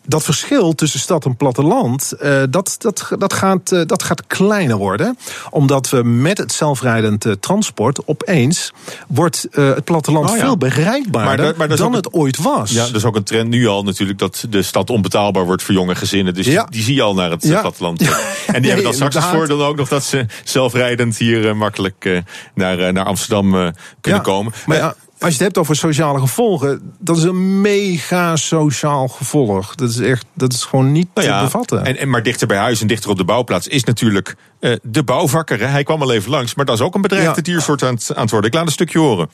Dat 0.09 0.23
verschil 0.23 0.75
tussen 0.75 1.01
stad 1.01 1.25
en 1.25 1.37
platteland, 1.37 2.13
eh, 2.13 2.43
dat, 2.51 2.75
dat, 2.79 3.11
dat, 3.19 3.33
gaat, 3.33 3.73
eh, 3.73 3.81
dat 3.87 4.03
gaat 4.03 4.27
kleiner 4.27 4.77
worden. 4.77 5.19
Omdat 5.51 5.91
we 5.91 6.03
met 6.05 6.39
het 6.39 6.53
zelfrijdend 6.53 7.25
eh, 7.25 7.33
transport 7.33 8.07
opeens 8.07 8.73
wordt 9.09 9.47
het 9.51 9.85
platteland 9.85 10.31
Oh 10.31 10.37
ja. 10.37 10.43
veel 10.43 10.57
bereikbaarder 10.57 11.55
Maar 11.57 11.77
dan 11.77 11.93
het 11.93 12.13
ooit 12.13 12.37
was. 12.43 12.71
Ja, 12.71 12.87
dat 12.87 12.95
is 12.95 13.05
ook 13.05 13.17
een 13.17 13.23
trend 13.23 13.49
nu 13.49 13.67
al 13.67 13.83
natuurlijk 13.83 14.19
dat 14.19 14.45
de 14.51 14.63
stad 14.63 14.91
onbetaalbaar 14.91 15.45
wordt 15.45 15.63
voor 15.63 15.75
jonge 15.75 15.95
gezinnen. 15.95 16.35
Dus 16.35 16.47
Ja. 16.47 16.63
die, 16.63 16.71
die 16.71 16.83
zie 16.83 16.95
je 16.95 17.03
al 17.03 17.15
naar 17.15 17.31
het 17.31 17.43
Ja. 17.43 17.61
platteland. 17.61 18.01
En 18.49 18.53
die 18.55 18.61
Nee, 18.61 18.63
hebben 18.71 18.85
dan 18.85 18.95
straks 18.95 19.15
inderdaad. 19.15 19.39
voordeel 19.39 19.65
ook 19.67 19.77
nog 19.77 19.89
dat 19.89 20.05
ze 20.05 20.27
zelfrijdend 20.45 21.17
hier 21.17 21.57
makkelijk 21.57 22.23
naar, 22.55 22.93
naar 22.93 23.05
Amsterdam 23.05 23.73
kunnen 24.01 24.23
komen. 24.23 24.53
Maar 24.67 24.77
ja, 24.77 24.95
als 25.19 25.29
je 25.29 25.35
het 25.35 25.41
hebt 25.41 25.59
over 25.59 25.77
sociale 25.77 26.19
gevolgen, 26.19 26.95
dat 26.99 27.17
is 27.17 27.23
een 27.23 27.61
mega 27.61 28.37
sociaal 28.37 29.09
gevolg. 29.09 29.75
Dat 29.75 29.89
is 29.91 29.99
echt, 29.99 30.27
dat 30.35 30.53
is 30.53 30.65
gewoon 30.65 30.93
niet 30.93 31.09
Nou 31.15 31.27
te 31.27 31.45
bevatten. 31.45 31.85
En, 31.85 31.97
en 31.97 32.11
maar 32.11 32.23
dichter 32.23 32.47
bij 32.47 32.57
huis 32.57 32.81
en 32.81 32.87
dichter 32.87 33.11
op 33.11 33.17
de 33.17 33.25
bouwplaats 33.25 33.69
is 33.69 33.85
natuurlijk 33.85 34.37
eh, 34.61 34.73
de 34.83 35.03
bouwvakker. 35.03 35.59
Hè. 35.61 35.67
Hij 35.67 35.83
kwam 35.83 36.03
al 36.03 36.13
even 36.13 36.31
langs, 36.31 36.55
maar 36.55 36.65
dat 36.65 36.75
is 36.75 36.85
ook 36.85 36.95
een 36.95 37.01
bedreigde 37.01 37.33
Ja. 37.37 37.43
diersoort 37.43 37.83
aan 37.83 37.95
het, 37.95 38.11
aan 38.15 38.23
het 38.23 38.31
worden. 38.31 38.51
Ik 38.51 38.57
laat 38.57 38.67
een 38.67 38.73
stukje 38.73 38.99
horen. 38.99 39.31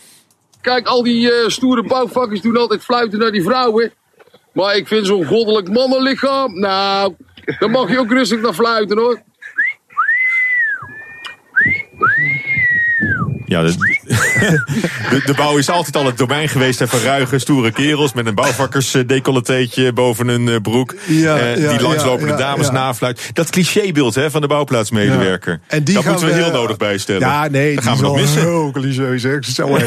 Kijk, 0.61 0.87
al 0.87 1.03
die 1.03 1.33
eh, 1.33 1.49
stoere 1.49 1.83
bouwvakkers 1.83 2.41
doen 2.41 2.57
altijd 2.57 2.85
fluiten 2.85 3.19
naar 3.19 3.33
die 3.33 3.43
vrouwen. 3.43 3.93
Maar 4.53 4.77
ik 4.77 4.87
vind 4.87 5.07
zo'n 5.07 5.27
goddelijk 5.27 5.69
mannenlichaam, 5.69 6.59
nou, 6.59 7.15
daar 7.59 7.71
mag 7.71 7.91
je 7.91 7.99
ook 7.99 8.11
rustig 8.11 8.41
naar 8.41 8.55
fluiten 8.55 8.99
hoor. 8.99 9.23
Ja, 13.55 13.63
de, 13.63 13.75
de, 15.11 15.23
de 15.27 15.35
bouw 15.37 15.57
is 15.59 15.69
altijd 15.71 15.97
al 15.97 16.07
het 16.07 16.19
domein 16.19 16.49
geweest 16.49 16.79
hè, 16.79 16.89
van 16.89 16.99
ruige, 17.01 17.39
stoere 17.39 17.71
kerels 17.71 18.13
met 18.13 18.27
een 18.27 18.35
bouwvakkersdecolleteetje 18.35 19.93
boven 19.93 20.29
hun 20.29 20.49
eh, 20.49 20.57
broek. 20.63 20.95
Ja, 21.07 21.37
eh, 21.39 21.63
ja, 21.63 21.71
die 21.71 21.81
langslopende 21.81 22.33
ja, 22.33 22.39
dames 22.39 22.71
nafluit. 22.71 23.31
Dat 23.33 23.51
clichébeeld 23.51 24.15
hè, 24.15 24.31
van 24.31 24.41
de 24.41 24.47
bouwplaatsmedewerker. 24.47 25.61
En 25.67 25.85
die 25.85 25.95
dat 25.95 26.03
gaan 26.03 26.13
moeten 26.13 26.31
we 26.31 26.35
we- 26.37 26.43
heel 26.43 26.53
nodig 26.53 26.77
bijstellen. 26.77 27.21
Ja, 27.21 27.49
nee, 27.49 27.75
dat 27.75 27.85
gaan 27.85 27.97
we 27.97 28.03
nog 28.03 28.17
missen. 28.17 28.41
Heel 28.41 28.71
cliché, 28.73 29.19
zeg. 29.19 29.45
Zo, 29.45 29.79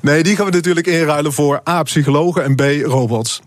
nee, 0.00 0.22
die 0.22 0.36
gaan 0.36 0.46
we 0.46 0.52
natuurlijk 0.52 0.86
inruilen 0.86 1.32
voor 1.32 1.60
A, 1.68 1.82
psychologen 1.82 2.44
en 2.44 2.54
B, 2.54 2.62
robots. 2.84 3.40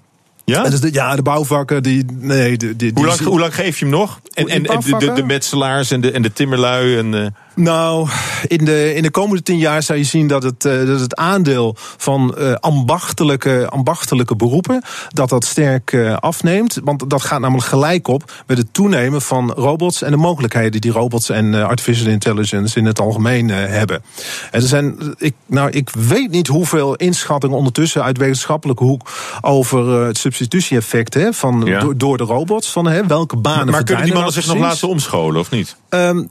Ja? 0.46 0.64
Dus 0.70 0.80
de, 0.80 0.90
ja, 0.94 1.16
de 1.16 1.22
bouwvakken, 1.22 1.84
die. 1.84 2.06
Nee, 2.14 2.58
Hoe 2.94 3.06
lang, 3.06 3.18
die- 3.18 3.28
hoe 3.28 3.40
lang 3.40 3.56
geef 3.56 3.80
je 3.80 3.86
hem 3.86 3.94
nog? 3.94 4.20
En, 4.34 4.48
en, 4.48 4.56
en 4.56 4.62
de, 4.62 4.68
de, 4.68 4.68
bouwvakken? 4.74 5.16
de 5.16 5.24
metselaars 5.24 5.92
en 5.92 6.02
de, 6.02 6.12
en 6.12 6.22
de 6.22 6.34
timmerlui. 6.34 6.98
En, 6.98 7.14
eh, 7.14 7.26
Nou, 7.56 8.08
in 8.48 8.66
de, 8.66 8.94
in 8.94 9.02
de 9.02 9.12
komende 9.12 9.44
tien 9.44 9.58
jaar 9.58 9.84
zou 9.84 10.00
je 10.00 10.04
zien 10.06 10.28
dat 10.28 10.44
het, 10.44 10.66
eh, 10.66 10.86
dat 10.86 11.00
het 11.00 11.16
aandeel 11.16 11.76
van 11.98 12.38
eh, 12.38 12.54
ambachtelijke, 12.54 13.68
ambachtelijke 13.70 14.36
beroepen, 14.36 14.82
dat 15.08 15.30
dat 15.30 15.46
sterk 15.46 15.94
eh, 15.94 16.18
afneemt. 16.18 16.80
Want 16.84 17.10
dat 17.10 17.22
gaat 17.22 17.40
namelijk 17.40 17.68
gelijk 17.68 18.08
op 18.08 18.44
met 18.48 18.58
het 18.58 18.68
toenemen 18.72 19.22
van 19.22 19.52
robots 19.52 20.02
en 20.02 20.12
de 20.12 20.18
mogelijkheden 20.18 20.82
die 20.82 20.92
robots 20.92 21.30
en 21.30 21.54
artificial 21.54 22.12
intelligence 22.12 22.80
in 22.80 22.86
het 22.86 23.00
algemeen 23.00 23.50
hebben. 23.50 24.04
En 24.52 24.62
er 24.62 24.68
zijn, 24.68 25.16
ik, 25.18 25.34
nou, 25.46 25.70
ik 25.70 25.90
weet 25.90 26.32
niet 26.32 26.48
hoeveel 26.48 26.96
inschattingen 26.96 27.58
ondertussen 27.58 28.04
uit 28.04 28.18
wetenschappelijke 28.18 28.84
hoek 28.84 29.10
over 29.42 30.06
het 30.06 30.18
substitutie-effect 30.18 31.14
hè, 31.14 31.34
van, 31.34 31.62
Ja. 31.66 31.80
door, 31.80 31.98
door 31.98 32.18
de 32.18 32.24
robots. 32.24 32.72
Van 32.72 32.88
hè, 32.88 33.08
welke 33.08 33.38
banen 33.38 33.66
maar 33.66 33.84
kunnen 33.84 34.04
die 34.04 34.14
verdwijnen 34.14 34.14
mannen 34.14 34.34
nou 34.34 34.42
zich 34.42 34.54
nog 34.54 34.64
laten 34.64 34.88
omscholen 34.88 35.40
of 35.40 35.52
niet? 35.52 35.76
Ehm, 35.90 36.24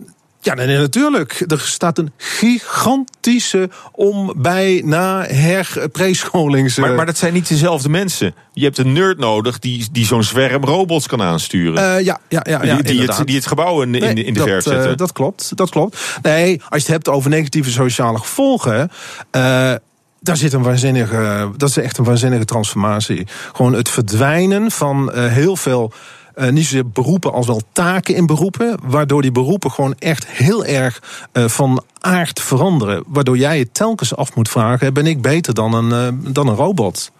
ja, 0.46 0.54
nee, 0.54 0.66
nee, 0.66 0.78
natuurlijk. 0.78 1.44
Er 1.46 1.60
staat 1.60 1.98
een 1.98 2.12
gigantische 2.16 3.70
om, 3.92 4.32
bij, 4.36 4.82
na, 4.84 5.22
her, 5.22 5.88
prescholings... 5.92 6.76
Maar, 6.76 6.94
maar 6.94 7.06
dat 7.06 7.18
zijn 7.18 7.32
niet 7.32 7.48
dezelfde 7.48 7.88
mensen. 7.88 8.34
Je 8.52 8.64
hebt 8.64 8.78
een 8.78 8.92
nerd 8.92 9.18
nodig 9.18 9.58
die, 9.58 9.88
die 9.92 10.06
zo'n 10.06 10.22
zwerm 10.22 10.64
robots 10.64 11.06
kan 11.06 11.22
aansturen. 11.22 11.96
Eh, 11.96 12.04
ja, 12.04 12.18
ja, 12.28 12.40
ja, 12.48 12.64
ja, 12.64 12.74
die, 12.74 12.82
die, 12.82 13.02
het, 13.02 13.26
die 13.26 13.36
het 13.36 13.46
gebouw 13.46 13.82
in, 13.82 13.94
in, 13.94 14.00
Nee, 14.00 14.24
in 14.24 14.32
de 14.32 14.38
dat, 14.38 14.48
verf 14.48 14.66
eh, 14.66 14.72
zetten. 14.72 14.96
dat 14.96 15.12
klopt, 15.12 15.56
dat 15.56 15.70
klopt. 15.70 16.18
Nee, 16.22 16.62
als 16.68 16.82
je 16.82 16.92
het 16.92 17.04
hebt 17.04 17.08
over 17.08 17.30
negatieve 17.30 17.70
sociale 17.70 18.18
gevolgen... 18.18 18.90
eh, 19.30 19.74
daar 20.20 20.36
zit 20.36 20.52
een 20.52 20.62
waanzinnige, 20.62 21.50
dat 21.56 21.68
is 21.68 21.76
echt 21.76 21.98
een 21.98 22.04
waanzinnige 22.04 22.44
transformatie. 22.44 23.26
Gewoon 23.52 23.72
het 23.72 23.88
verdwijnen 23.88 24.70
van 24.70 25.12
eh, 25.12 25.26
heel 25.26 25.56
veel, 25.56 25.92
eh, 26.36 26.50
niet 26.50 26.64
zozeer 26.64 26.88
beroepen 26.88 27.32
als 27.32 27.46
wel 27.46 27.60
taken 27.72 28.14
in 28.14 28.26
beroepen. 28.26 28.78
Waardoor 28.82 29.22
die 29.22 29.32
beroepen 29.32 29.70
gewoon 29.70 29.94
echt 29.98 30.26
heel 30.26 30.64
erg 30.64 31.02
eh, 31.32 31.44
van 31.44 31.82
aard 32.00 32.40
veranderen. 32.40 33.04
Waardoor 33.06 33.36
jij 33.36 33.58
je 33.58 33.70
telkens 33.72 34.16
af 34.16 34.34
moet 34.34 34.48
vragen: 34.48 34.94
ben 34.94 35.06
ik 35.06 35.22
beter 35.22 35.54
dan 35.54 35.74
een, 35.74 35.92
eh, 35.92 36.32
dan 36.32 36.48
een 36.48 36.54
robot? 36.54 37.10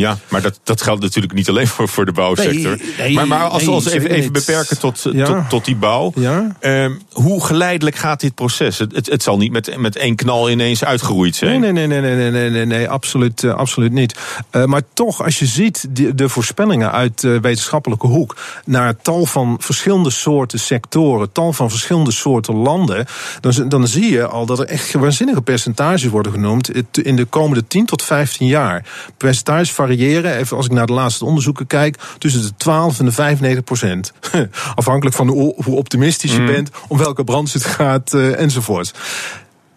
Ja, 0.00 0.18
maar 0.28 0.42
dat, 0.42 0.60
dat 0.64 0.82
geldt 0.82 1.02
natuurlijk 1.02 1.34
niet 1.34 1.48
alleen 1.48 1.66
voor, 1.66 1.88
voor 1.88 2.04
de 2.04 2.12
bouwsector. 2.12 2.76
Nee, 2.76 2.92
nee, 2.98 3.12
maar, 3.14 3.26
maar 3.26 3.48
als 3.48 3.62
we 3.62 3.66
nee, 3.66 3.76
ons 3.76 3.86
even, 3.86 4.10
even 4.10 4.32
beperken 4.32 4.78
tot, 4.78 5.06
Ja. 5.12 5.24
tot, 5.24 5.48
tot 5.48 5.64
die 5.64 5.76
bouw. 5.76 6.12
Ja. 6.14 6.56
Ehm, 6.60 6.92
hoe 7.12 7.44
geleidelijk 7.44 7.96
gaat 7.96 8.20
dit 8.20 8.34
proces? 8.34 8.78
Het, 8.78 8.94
het, 8.94 9.06
het 9.10 9.22
zal 9.22 9.36
niet 9.36 9.52
met, 9.52 9.76
met 9.76 9.96
één 9.96 10.16
knal 10.16 10.50
ineens 10.50 10.84
uitgeroeid 10.84 11.36
zijn. 11.36 11.60
Nee, 11.60 11.72
nee, 11.72 11.86
nee, 11.86 12.00
nee, 12.00 12.14
nee, 12.16 12.30
nee, 12.30 12.50
nee, 12.50 12.64
nee 12.64 12.88
absoluut, 12.88 13.44
eh, 13.44 13.54
absoluut 13.54 13.92
niet. 13.92 14.18
Eh, 14.50 14.64
maar 14.64 14.82
toch, 14.94 15.24
als 15.24 15.38
je 15.38 15.46
ziet 15.46 15.86
die, 15.90 16.14
de 16.14 16.28
voorspellingen 16.28 16.92
uit 16.92 17.20
de 17.20 17.40
wetenschappelijke 17.40 18.06
hoek 18.06 18.36
naar 18.64 18.96
tal 18.96 19.26
van 19.26 19.56
verschillende 19.60 20.10
soorten 20.10 20.58
sectoren, 20.58 21.32
tal 21.32 21.52
van 21.52 21.70
verschillende 21.70 22.12
soorten 22.12 22.54
landen, 22.54 23.06
dan, 23.40 23.68
dan 23.68 23.86
zie 23.86 24.10
je 24.10 24.26
al 24.26 24.46
dat 24.46 24.58
er 24.58 24.66
echt 24.66 24.92
waanzinnige 24.92 25.42
percentages 25.42 26.04
worden 26.04 26.32
genoemd 26.32 26.70
in 26.98 27.16
de 27.16 27.24
komende 27.24 27.66
10 27.66 27.86
tot 27.86 28.02
15 28.02 28.46
jaar. 28.46 28.84
Percentages 29.16 29.72
variëren, 29.90 30.36
even 30.36 30.56
als 30.56 30.66
ik 30.66 30.72
naar 30.72 30.86
de 30.86 30.92
laatste 30.92 31.24
onderzoeken 31.24 31.66
kijk, 31.66 31.96
tussen 32.18 32.42
de 32.42 32.52
12 32.56 32.98
en 32.98 33.04
de 33.04 33.12
95 33.12 33.64
procent. 33.64 34.12
Afhankelijk 34.74 35.16
van 35.16 35.28
hoe, 35.28 35.54
optimistisch 35.64 36.32
je 36.32 36.44
bent, 36.44 36.70
om 36.88 36.98
welke 36.98 37.24
branche 37.24 37.58
het 37.58 37.66
gaat 37.66 38.14
eh, 38.14 38.40
enzovoort. 38.40 38.94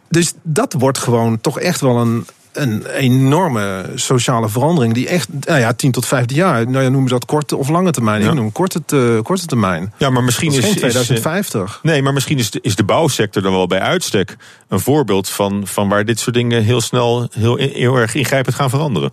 Dus 0.10 0.34
dat 0.44 0.74
wordt 0.74 0.98
gewoon 0.98 1.42
toch 1.42 1.60
echt 1.60 1.82
wel 1.82 1.98
een, 1.98 2.26
een 2.54 2.86
enorme 2.86 3.86
sociale 3.96 4.50
verandering. 4.50 4.94
Die 4.94 5.08
echt, 5.08 5.28
nou 5.40 5.60
ja, 5.60 5.74
10 5.74 5.92
tot 5.92 6.06
15 6.06 6.38
jaar. 6.38 6.70
Nou 6.70 6.84
ja, 6.84 6.90
noemen 6.90 7.08
ze 7.10 7.14
dat 7.14 7.26
korte 7.26 7.58
of 7.58 7.70
lange 7.70 7.92
termijn. 7.92 8.22
Ja. 8.22 8.28
Ik 8.28 8.34
noem 8.34 8.52
korte, 8.52 8.82
te- 8.86 9.20
korte 9.24 9.46
termijn. 9.46 9.94
Ja, 9.98 10.10
maar 10.10 10.24
misschien 10.24 10.50
Dat 10.50 10.58
is 10.58 10.64
is, 10.64 10.70
geen 10.70 10.84
is, 10.84 10.96
eh, 10.96 11.02
2050. 11.02 11.80
Nee, 11.84 12.02
maar 12.02 12.14
misschien 12.14 12.38
is 12.38 12.52
de, 12.52 12.60
is 12.62 12.76
de 12.76 12.84
bouwsector 12.84 13.42
dan 13.42 13.52
wel 13.52 13.68
bij 13.68 13.80
uitstek 13.80 14.38
een 14.68 14.80
voorbeeld 14.80 15.30
van, 15.30 15.62
van 15.68 15.90
waar 15.90 16.06
dit 16.06 16.20
soort 16.20 16.36
dingen 16.36 16.64
heel 16.64 16.82
snel 16.82 17.28
heel, 17.32 17.56
heel 17.56 17.96
erg 17.96 18.16
ingrijpend 18.16 18.56
gaan 18.56 18.70
veranderen. 18.70 19.12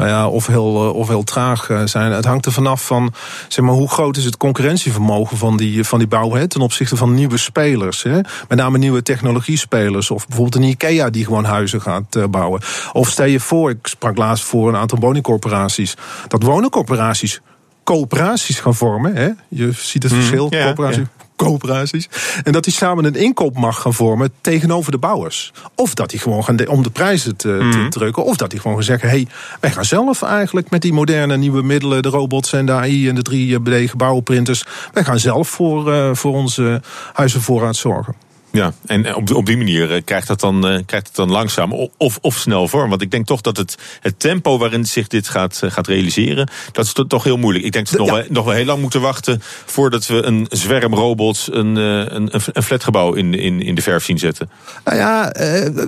Nou 0.00 0.12
ja, 0.12 0.28
of 0.28 0.46
heel, 0.46 0.84
eh, 0.84 0.94
of 0.94 1.08
heel 1.08 1.24
traag 1.24 1.70
eh, 1.70 1.82
zijn. 1.84 2.12
Het 2.12 2.24
hangt 2.24 2.46
er 2.46 2.52
vanaf 2.52 2.86
van, 2.86 3.12
zeg 3.48 3.64
maar, 3.64 3.74
hoe 3.74 3.88
groot 3.88 4.16
is 4.16 4.24
het 4.24 4.36
concurrentievermogen 4.36 5.36
van 5.36 5.56
die, 5.56 5.84
van 5.84 5.98
die 5.98 6.08
bouw 6.08 6.32
hè, 6.32 6.48
ten 6.48 6.60
opzichte 6.60 6.96
van 6.96 7.14
nieuwe 7.14 7.36
spelers. 7.36 8.02
Hè? 8.02 8.20
Met 8.48 8.58
name 8.58 8.78
nieuwe 8.78 9.02
technologiespelers. 9.02 10.10
Of 10.10 10.26
bijvoorbeeld 10.26 10.62
een 10.62 10.70
IKEA 10.70 11.10
die 11.10 11.24
gewoon 11.24 11.44
huizen 11.44 11.80
gaat 11.80 12.16
eh, 12.16 12.24
bouwen. 12.30 12.60
Of 12.92 13.08
stel 13.08 13.26
je 13.26 13.40
voor, 13.40 13.70
ik 13.70 13.86
sprak 13.86 14.16
laatst 14.16 14.44
voor 14.44 14.68
een 14.68 14.76
aantal 14.76 14.98
woningcorporaties. 14.98 15.94
Dat 16.28 16.42
woningcorporaties 16.42 17.40
coöperaties 17.84 18.60
gaan 18.60 18.74
vormen. 18.74 19.14
Hè? 19.14 19.28
Je 19.48 19.72
ziet 19.72 20.02
het 20.02 20.12
verschil, 20.12 20.46
ja, 20.50 20.64
coöperatie. 20.64 21.06
Coöperaties. 21.44 22.08
En 22.44 22.52
dat 22.52 22.64
die 22.64 22.72
samen 22.72 23.04
een 23.04 23.14
inkoopmacht 23.14 23.80
gaan 23.80 23.94
vormen 23.94 24.30
tegenover 24.40 24.92
de 24.92 24.98
bouwers. 24.98 25.52
Of 25.74 25.94
dat 25.94 26.10
die 26.10 26.18
gewoon 26.18 26.44
gaan, 26.44 26.56
de- 26.56 26.70
om 26.70 26.82
de 26.82 26.90
prijzen 26.90 27.36
te, 27.36 27.68
te 27.70 27.86
drukken. 27.88 28.24
Of 28.24 28.36
dat 28.36 28.50
die 28.50 28.60
gewoon 28.60 28.76
gaan 28.76 28.84
zeggen: 28.84 29.08
hé, 29.08 29.14
hey, 29.16 29.26
wij 29.60 29.70
gaan 29.70 29.84
zelf 29.84 30.22
eigenlijk 30.22 30.70
met 30.70 30.82
die 30.82 30.92
moderne 30.92 31.36
nieuwe 31.36 31.62
middelen, 31.62 32.02
de 32.02 32.08
robots 32.08 32.52
en 32.52 32.66
de 32.66 32.72
AI 32.72 33.08
en 33.08 33.14
de 33.14 33.22
3D 33.22 33.90
gebouwenprinters. 33.90 34.64
Wij 34.92 35.04
gaan 35.04 35.18
zelf 35.18 35.48
voor, 35.48 35.92
eh, 35.92 36.10
voor 36.12 36.32
onze 36.34 36.82
huizenvoorraad 37.12 37.76
zorgen. 37.76 38.14
Ja, 38.52 38.72
en 38.86 39.14
op, 39.14 39.34
op 39.34 39.46
die 39.46 39.56
manier 39.56 39.94
eh, 39.94 40.02
krijgt 40.04 40.28
het 40.28 40.40
dan, 40.40 40.72
uh, 40.72 40.78
krijgt 40.86 41.06
het 41.06 41.16
dan 41.16 41.30
langzaam 41.30 41.72
of, 41.96 42.18
of 42.20 42.36
snel 42.36 42.68
vorm. 42.68 42.88
Want 42.90 43.02
ik 43.02 43.10
denk 43.10 43.26
toch 43.26 43.40
dat 43.40 43.56
het, 43.56 43.78
het 44.00 44.18
tempo 44.18 44.58
waarin 44.58 44.84
zich 44.84 45.06
dit 45.06 45.28
gaat, 45.28 45.60
gaat 45.64 45.86
realiseren, 45.86 46.48
dat 46.72 46.84
is 46.84 46.92
toch 47.08 47.24
heel 47.24 47.36
moeilijk. 47.36 47.64
Ik 47.64 47.72
denk 47.72 47.90
dat 47.90 47.94
we 47.94 48.04
nog, 48.04 48.14
wel, 48.14 48.24
nog 48.28 48.44
wel 48.44 48.54
heel 48.54 48.64
lang 48.64 48.80
moeten 48.80 49.00
wachten 49.00 49.42
voordat 49.64 50.06
we 50.06 50.22
een 50.22 50.46
zwerm 50.50 50.94
robots 50.94 51.48
een, 51.52 51.76
een, 51.76 52.30
een 52.52 52.62
flatgebouw 52.62 53.12
in, 53.12 53.34
in, 53.34 53.62
in 53.62 53.74
de 53.74 53.82
verf 53.82 54.04
zien 54.04 54.18
zetten. 54.18 54.50
Nou 54.84 54.96
ja, 54.96 55.32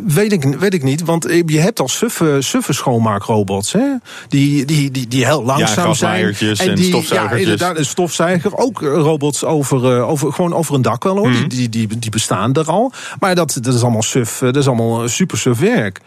weet, 0.07 0.33
ik, 0.33 0.45
weet 0.45 0.75
ik 0.75 0.83
niet. 0.83 1.03
Want 1.05 1.27
je 1.47 1.61
hebt 1.61 1.81
al 1.81 1.89
suffe, 1.89 2.37
suffe 2.41 2.73
schoonmaakrobots, 2.73 3.73
hè? 3.73 3.95
Die, 4.29 4.65
die, 4.65 4.91
die, 4.91 5.09
die 5.09 5.25
heel 5.25 5.45
langzaam 5.45 5.87
ja, 5.87 5.95
zijn. 5.95 6.25
En, 6.25 6.75
die, 6.75 6.85
stofzuigertjes. 6.85 7.09
Ja, 7.09 7.31
inderdaad, 7.31 7.77
een 7.77 7.85
stofzuiger. 7.85 8.57
Ook 8.57 8.81
robots 8.81 9.45
over, 9.45 10.03
over, 10.03 10.33
gewoon 10.33 10.55
over 10.55 10.75
een 10.75 10.83
dak 10.83 11.05
wel 11.05 11.17
hoor. 11.17 11.29
Mm. 11.29 11.49
Die, 11.49 11.69
die, 11.69 11.99
die 11.99 12.11
bestaan 12.11 12.52
er 12.53 12.67
al. 12.67 12.93
Maar 13.19 13.35
dat, 13.35 13.59
dat 13.61 13.75
is 13.75 13.83
allemaal 13.83 14.03
suf, 14.03 14.39
dat 14.39 14.57
is 14.57 14.67
allemaal 14.67 15.09
super 15.09 15.39
suf 15.39 15.59
werk 15.59 16.01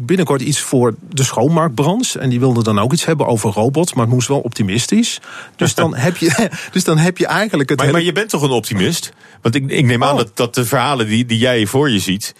binnenkort 0.00 0.40
iets 0.40 0.60
voor 0.60 0.94
de 1.10 1.24
schoonmaakbranche. 1.24 2.18
En 2.18 2.30
die 2.30 2.40
wilde 2.40 2.62
dan 2.62 2.78
ook 2.78 2.92
iets 2.92 3.04
hebben 3.04 3.26
over 3.26 3.50
robots, 3.50 3.94
maar 3.94 4.04
het 4.04 4.14
moest 4.14 4.28
wel 4.28 4.40
optimistisch. 4.40 5.20
Dus 5.56 5.74
dan 5.74 5.94
heb 6.06 6.16
je, 6.16 6.50
dus 6.72 6.84
dan 6.84 6.98
heb 6.98 7.18
je 7.18 7.26
eigenlijk 7.26 7.68
het. 7.68 7.78
Maar, 7.78 7.90
maar 7.90 8.02
je 8.02 8.12
bent 8.12 8.28
toch 8.28 8.42
een 8.42 8.50
optimist? 8.50 9.12
Want 9.42 9.54
ik, 9.54 9.70
ik 9.70 9.84
neem 9.84 10.04
aan 10.04 10.16
dat, 10.16 10.30
dat 10.34 10.54
de 10.54 10.64
verhalen 10.64 11.06
die, 11.06 11.26
die 11.26 11.38
jij 11.38 11.66
voor 11.66 11.90
je 11.90 11.98
ziet. 11.98 12.34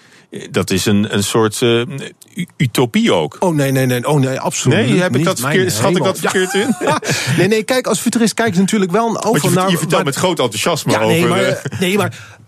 Dat 0.51 0.71
is 0.71 0.87
een, 0.87 1.15
een 1.15 1.25
soort 1.25 1.61
uh, 1.61 1.83
utopie 2.57 3.13
ook. 3.13 3.37
Oh 3.41 3.55
nee, 3.55 3.71
nee, 3.71 3.87
nee. 3.87 4.09
Oh 4.09 4.21
nee, 4.21 4.41
absoluut. 4.41 4.79
Nee, 4.79 5.01
heb 5.01 5.17
ik 5.17 5.25
dat 5.25 5.41
verkeerd, 5.41 5.73
schat 5.73 5.97
ik 5.97 6.03
dat 6.03 6.19
verkeerd 6.19 6.53
ja. 6.53 6.61
in? 6.61 6.75
nee, 7.39 7.49
nee, 7.49 7.63
kijk, 7.63 7.87
als 7.87 8.01
futurist 8.01 8.35
kijk 8.35 8.55
je 8.55 8.61
natuurlijk 8.61 8.91
wel 8.91 9.25
over 9.25 9.53
naar. 9.53 9.71
Je 9.71 9.79
vertelt 9.79 10.05
met 10.05 10.15
groot 10.15 10.39
enthousiasme 10.39 10.93
ja, 10.93 10.99
nee, 10.99 11.17
over. 11.17 11.29
Maar, 11.29 11.63
nee, 11.81 11.97
maar 11.97 12.39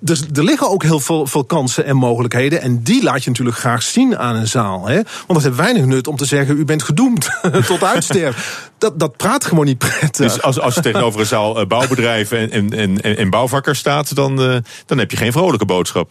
dus 0.00 0.22
er 0.34 0.44
liggen 0.44 0.70
ook 0.70 0.82
heel 0.82 1.00
veel, 1.00 1.44
kansen 1.44 1.84
en 1.84 1.96
mogelijkheden. 1.96 2.60
En 2.60 2.82
die 2.82 3.02
laat 3.02 3.24
je 3.24 3.30
natuurlijk 3.30 3.56
graag 3.56 3.82
zien 3.82 4.18
aan 4.18 4.36
een 4.36 4.48
zaal. 4.48 4.86
Hè? 4.86 4.94
Want 4.94 5.26
het 5.26 5.42
heeft 5.42 5.56
weinig 5.56 5.84
nut 5.84 6.06
om 6.06 6.16
te 6.16 6.24
zeggen: 6.24 6.58
u 6.58 6.64
bent 6.64 6.82
gedoemd 6.82 7.30
tot 7.66 7.84
uitsterven. 7.84 8.42
Dat, 8.78 8.98
dat 8.98 9.16
praat 9.16 9.44
gewoon 9.44 9.64
niet 9.64 9.78
prettig. 9.78 10.32
Dus 10.32 10.42
als, 10.42 10.60
als 10.60 10.74
je 10.74 10.80
tegenover 10.80 11.20
een 11.20 11.26
zaal 11.26 11.60
uh, 11.60 11.66
bouwbedrijven 11.66 12.50
en, 12.50 12.70
en, 12.70 13.00
en, 13.00 13.16
en 13.16 13.30
bouwvakkers 13.30 13.78
staat, 13.78 14.14
dan, 14.14 14.40
uh, 14.40 14.56
dan 14.86 14.98
heb 14.98 15.10
je 15.10 15.16
geen 15.16 15.32
vrolijke 15.32 15.64
boodschap. 15.64 16.08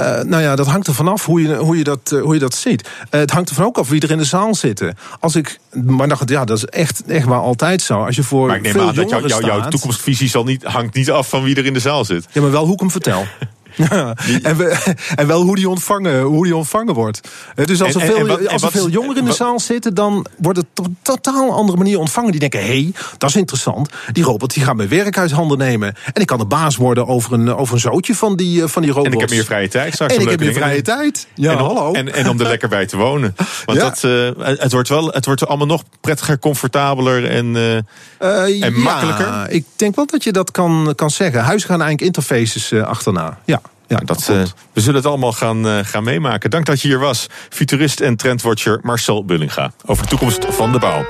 Uh, 0.00 0.22
nou 0.22 0.42
ja, 0.42 0.56
dat 0.56 0.66
hangt 0.66 0.86
er 0.86 0.94
vanaf 0.94 1.26
hoe 1.26 1.42
je, 1.42 1.54
hoe 1.54 1.76
je, 1.76 1.84
dat, 1.84 2.12
uh, 2.14 2.22
hoe 2.22 2.34
je 2.34 2.40
dat 2.40 2.54
ziet. 2.54 2.88
Uh, 2.88 3.20
het 3.20 3.30
hangt 3.30 3.48
er 3.48 3.54
van 3.54 3.64
ook 3.64 3.78
af 3.78 3.88
wie 3.88 4.00
er 4.00 4.10
in 4.10 4.18
de 4.18 4.24
zaal 4.24 4.54
zitten. 4.54 4.96
Als 5.20 5.36
ik, 5.36 5.58
maar 5.84 6.08
dacht, 6.08 6.28
ja, 6.28 6.44
dat 6.44 6.56
is 6.56 6.64
echt, 6.64 7.04
echt 7.04 7.26
maar 7.26 7.38
altijd 7.38 7.82
zo. 7.82 8.04
Als 8.04 8.16
je 8.16 8.22
voor 8.22 8.46
maar 8.46 8.56
ik 8.56 8.62
neem 8.62 8.72
veel 8.72 8.88
aan 8.88 8.94
dat 8.94 9.10
jou, 9.10 9.26
jou, 9.26 9.44
jouw 9.44 9.68
toekomstvisie 9.68 10.28
zal 10.28 10.44
niet, 10.44 10.64
hangt 10.64 10.94
niet 10.94 11.10
af 11.10 11.28
van 11.28 11.42
wie 11.42 11.56
er 11.56 11.66
in 11.66 11.72
de 11.72 11.80
zaal 11.80 12.04
zit. 12.04 12.26
Ja, 12.32 12.40
maar 12.40 12.50
wel 12.50 12.64
hoe 12.64 12.72
ik 12.72 12.80
hem 12.80 12.90
vertel. 12.90 13.24
Ja, 13.74 14.14
en, 14.42 14.56
we, 14.56 14.94
en, 15.14 15.26
wel 15.26 15.42
hoe 15.42 15.56
die 15.56 15.68
ontvangen, 15.68 16.22
hoe 16.22 16.44
die 16.44 16.56
ontvangen 16.56 16.94
wordt. 16.94 17.20
Dus 17.54 17.82
als 17.82 17.94
er, 17.94 18.00
en, 18.00 18.06
veel, 18.06 18.16
en 18.16 18.26
wat, 18.26 18.48
als 18.48 18.62
er 18.62 18.70
veel 18.70 18.88
jongeren 18.88 19.16
in 19.16 19.24
de 19.24 19.32
zaal 19.32 19.60
zitten, 19.60 19.94
dan 19.94 20.26
wordt 20.38 20.58
het 20.58 20.66
op 20.74 20.84
een 20.84 20.96
totaal 21.02 21.52
andere 21.52 21.78
manier 21.78 21.98
ontvangen. 21.98 22.30
Die 22.30 22.40
denken: 22.40 22.60
hé, 22.60 22.66
hey, 22.66 22.92
dat 23.18 23.30
is 23.30 23.36
interessant. 23.36 23.90
Die 24.12 24.24
robot 24.24 24.54
die 24.54 24.64
gaat 24.64 24.76
mijn 24.76 24.88
werk 24.88 25.18
uit 25.18 25.30
handen 25.30 25.58
nemen. 25.58 25.94
En 26.12 26.20
ik 26.20 26.26
kan 26.26 26.38
de 26.38 26.44
baas 26.44 26.76
worden 26.76 27.06
over 27.06 27.32
een, 27.32 27.54
over 27.54 27.74
een 27.74 27.80
zootje 27.80 28.14
van 28.14 28.36
die, 28.36 28.66
van 28.66 28.82
die 28.82 28.90
robot. 28.90 29.06
En 29.06 29.12
ik 29.12 29.20
heb 29.20 29.30
meer 29.30 29.44
vrije 29.44 29.68
tijd 29.68 29.94
straks. 29.94 30.14
En 30.14 30.20
ik 30.20 30.30
heb 30.30 30.40
meer 30.40 30.52
vrije 30.52 30.82
tijd. 30.82 31.26
Ja, 31.34 31.52
en 31.52 31.58
om, 31.58 31.66
hallo. 31.66 31.92
En, 31.92 32.14
en 32.14 32.28
om 32.28 32.40
er 32.40 32.46
lekker 32.46 32.68
bij 32.68 32.86
te 32.86 32.96
wonen. 32.96 33.34
Want 33.66 33.78
ja. 33.78 33.88
dat, 33.88 34.02
uh, 34.02 34.58
het, 34.58 34.72
wordt 34.72 34.88
wel, 34.88 35.06
het 35.08 35.24
wordt 35.24 35.46
allemaal 35.46 35.66
nog 35.66 35.82
prettiger, 36.00 36.38
comfortabeler 36.38 37.28
en, 37.30 37.46
uh, 37.54 37.76
uh, 38.20 38.64
en 38.64 38.80
makkelijker. 38.80 39.26
Ja, 39.26 39.46
ik 39.46 39.64
denk 39.76 39.96
wel 39.96 40.06
dat 40.06 40.24
je 40.24 40.32
dat 40.32 40.50
kan, 40.50 40.92
kan 40.96 41.10
zeggen. 41.10 41.40
Huizen 41.40 41.68
gaan 41.68 41.82
eigenlijk 41.82 42.16
interfaces 42.16 42.72
achterna. 42.72 43.38
Ja. 43.44 43.60
Ja, 43.90 43.96
dat, 44.04 44.28
uh, 44.30 44.42
we 44.72 44.80
zullen 44.80 44.94
het 44.94 45.06
allemaal 45.06 45.32
gaan, 45.32 45.66
uh, 45.66 45.78
gaan 45.82 46.04
meemaken. 46.04 46.50
Dank 46.50 46.66
dat 46.66 46.80
je 46.80 46.88
hier 46.88 46.98
was, 46.98 47.26
futurist 47.48 48.00
en 48.00 48.16
trendwatcher 48.16 48.78
Marcel 48.82 49.24
Bullinga. 49.24 49.72
Over 49.86 50.02
de 50.02 50.08
toekomst 50.08 50.46
van 50.48 50.72
de 50.72 50.78
bouw. 50.78 51.06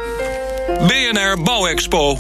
BNR 0.87 1.43
Bouwexpo. 1.43 2.19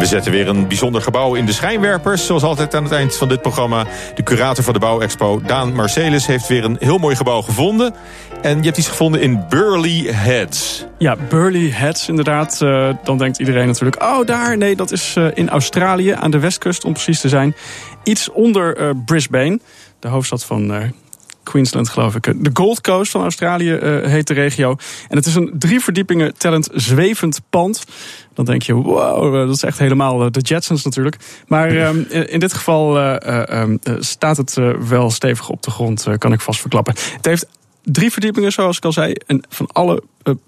We 0.00 0.06
zetten 0.06 0.32
weer 0.32 0.48
een 0.48 0.68
bijzonder 0.68 1.02
gebouw 1.02 1.34
in 1.34 1.46
de 1.46 1.52
schijnwerpers. 1.52 2.26
Zoals 2.26 2.42
altijd 2.42 2.74
aan 2.74 2.82
het 2.82 2.92
eind 2.92 3.16
van 3.16 3.28
dit 3.28 3.42
programma. 3.42 3.86
De 4.14 4.22
curator 4.22 4.64
van 4.64 4.72
de 4.72 4.78
Bouwexpo, 4.78 5.40
Daan 5.46 5.74
Marcelis, 5.74 6.26
heeft 6.26 6.48
weer 6.48 6.64
een 6.64 6.76
heel 6.80 6.98
mooi 6.98 7.16
gebouw 7.16 7.42
gevonden. 7.42 7.94
En 8.42 8.58
je 8.58 8.64
hebt 8.64 8.78
iets 8.78 8.88
gevonden 8.88 9.20
in 9.20 9.44
Burley 9.48 10.12
Heads. 10.12 10.86
Ja, 10.98 11.16
Burley 11.28 11.70
Heads 11.70 12.08
inderdaad. 12.08 12.60
Uh, 12.62 12.88
dan 13.04 13.18
denkt 13.18 13.38
iedereen 13.38 13.66
natuurlijk, 13.66 14.02
oh 14.02 14.26
daar, 14.26 14.56
nee, 14.56 14.76
dat 14.76 14.92
is 14.92 15.14
uh, 15.18 15.26
in 15.34 15.48
Australië, 15.48 16.10
aan 16.10 16.30
de 16.30 16.38
westkust 16.38 16.84
om 16.84 16.92
precies 16.92 17.20
te 17.20 17.28
zijn. 17.28 17.54
Iets 18.02 18.30
onder 18.30 18.80
uh, 18.80 18.90
Brisbane, 19.04 19.60
de 19.98 20.08
hoofdstad 20.08 20.44
van 20.44 20.92
Queensland, 21.50 21.88
geloof 21.88 22.14
ik. 22.14 22.22
De 22.44 22.50
Gold 22.52 22.80
Coast 22.80 23.10
van 23.10 23.22
Australië 23.22 23.72
uh, 23.72 24.06
heet 24.06 24.26
de 24.26 24.34
regio. 24.34 24.76
En 25.08 25.16
het 25.16 25.26
is 25.26 25.34
een 25.34 25.52
drie 25.58 25.80
verdiepingen 25.80 26.34
tellend 26.38 26.68
zwevend 26.72 27.40
pand. 27.50 27.84
Dan 28.34 28.44
denk 28.44 28.62
je, 28.62 28.74
wow, 28.74 29.46
dat 29.46 29.56
is 29.56 29.62
echt 29.62 29.78
helemaal 29.78 30.30
de 30.30 30.40
Jetsons 30.40 30.84
natuurlijk. 30.84 31.16
Maar 31.46 31.88
um, 31.88 32.06
in 32.08 32.40
dit 32.40 32.52
geval 32.52 32.98
uh, 32.98 33.64
staat 33.98 34.36
het 34.36 34.58
wel 34.88 35.10
stevig 35.10 35.48
op 35.48 35.62
de 35.62 35.70
grond, 35.70 36.06
kan 36.18 36.32
ik 36.32 36.40
vast 36.40 36.60
verklappen. 36.60 36.94
Het 37.12 37.26
heeft 37.26 37.46
drie 37.82 38.10
verdiepingen, 38.10 38.52
zoals 38.52 38.76
ik 38.76 38.84
al 38.84 38.92
zei. 38.92 39.14
En 39.26 39.44
van 39.48 39.66
alle 39.72 40.02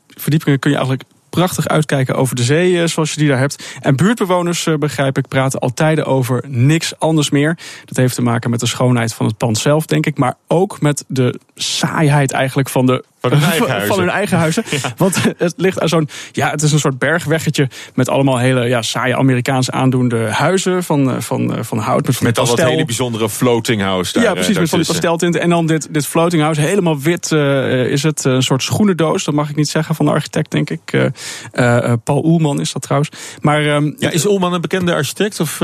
verdiepingen 0.06 0.58
kun 0.58 0.70
je 0.70 0.76
eigenlijk 0.76 1.08
prachtig 1.32 1.68
uitkijken 1.68 2.14
over 2.14 2.36
de 2.36 2.42
zee, 2.42 2.86
zoals 2.86 3.12
je 3.12 3.18
die 3.18 3.28
daar 3.28 3.38
hebt. 3.38 3.76
En 3.80 3.96
buurtbewoners, 3.96 4.68
begrijp 4.78 5.18
ik, 5.18 5.28
praten 5.28 5.60
al 5.60 5.74
tijden 5.74 6.06
over 6.06 6.44
niks 6.48 6.98
anders 6.98 7.30
meer. 7.30 7.58
Dat 7.84 7.96
heeft 7.96 8.14
te 8.14 8.22
maken 8.22 8.50
met 8.50 8.60
de 8.60 8.66
schoonheid 8.66 9.14
van 9.14 9.26
het 9.26 9.36
pand 9.36 9.58
zelf, 9.58 9.86
denk 9.86 10.06
ik. 10.06 10.18
Maar 10.18 10.34
ook 10.48 10.80
met 10.80 11.04
de 11.08 11.40
saaiheid 11.54 12.32
eigenlijk 12.32 12.68
van 12.68 12.86
de 12.86 13.04
van 13.22 13.32
hun 13.32 13.42
eigen 13.42 13.68
huizen. 13.68 13.88
Van 13.88 13.98
hun 13.98 14.08
eigen 14.08 14.38
huizen. 14.38 14.64
Ja. 14.70 14.92
Want 14.96 15.22
het 15.38 15.54
ligt 15.56 15.80
aan 15.80 15.88
zo'n. 15.88 16.08
Ja, 16.32 16.50
het 16.50 16.62
is 16.62 16.72
een 16.72 16.78
soort 16.78 16.98
bergweggetje. 16.98 17.68
Met 17.94 18.08
allemaal 18.08 18.38
hele 18.38 18.68
ja, 18.68 18.82
saaie 18.82 19.16
Amerikaans 19.16 19.70
aandoende 19.70 20.16
huizen. 20.16 20.84
Van, 20.84 21.22
van, 21.22 21.64
van 21.64 21.78
hout. 21.78 22.06
Met, 22.06 22.20
met 22.20 22.38
al 22.38 22.46
dat 22.46 22.62
hele 22.62 22.84
bijzondere 22.84 23.28
floating 23.28 23.82
house. 23.82 24.12
Daar, 24.12 24.22
ja, 24.22 24.32
precies. 24.32 24.58
Met 24.58 24.68
van 24.68 24.78
die 24.78 24.88
pasteltinten. 24.88 25.40
En 25.40 25.50
dan 25.50 25.66
dit, 25.66 25.94
dit 25.94 26.06
floating 26.06 26.42
house. 26.42 26.60
Helemaal 26.60 26.98
wit 26.98 27.30
uh, 27.30 27.86
is 27.86 28.02
het. 28.02 28.24
Een 28.24 28.42
soort 28.42 28.62
schoenendoos. 28.62 29.24
Dat 29.24 29.34
mag 29.34 29.50
ik 29.50 29.56
niet 29.56 29.68
zeggen 29.68 29.94
van 29.94 30.06
de 30.06 30.12
architect, 30.12 30.50
denk 30.50 30.70
ik. 30.70 30.92
Uh, 30.92 31.04
uh, 31.54 31.92
Paul 32.04 32.24
Oelman 32.24 32.60
is 32.60 32.72
dat 32.72 32.82
trouwens. 32.82 33.10
Maar, 33.40 33.66
um, 33.66 33.96
ja, 33.98 34.10
is 34.10 34.26
Oelman 34.26 34.52
een 34.52 34.60
bekende 34.60 34.94
architect? 34.94 35.40
Of. 35.40 35.60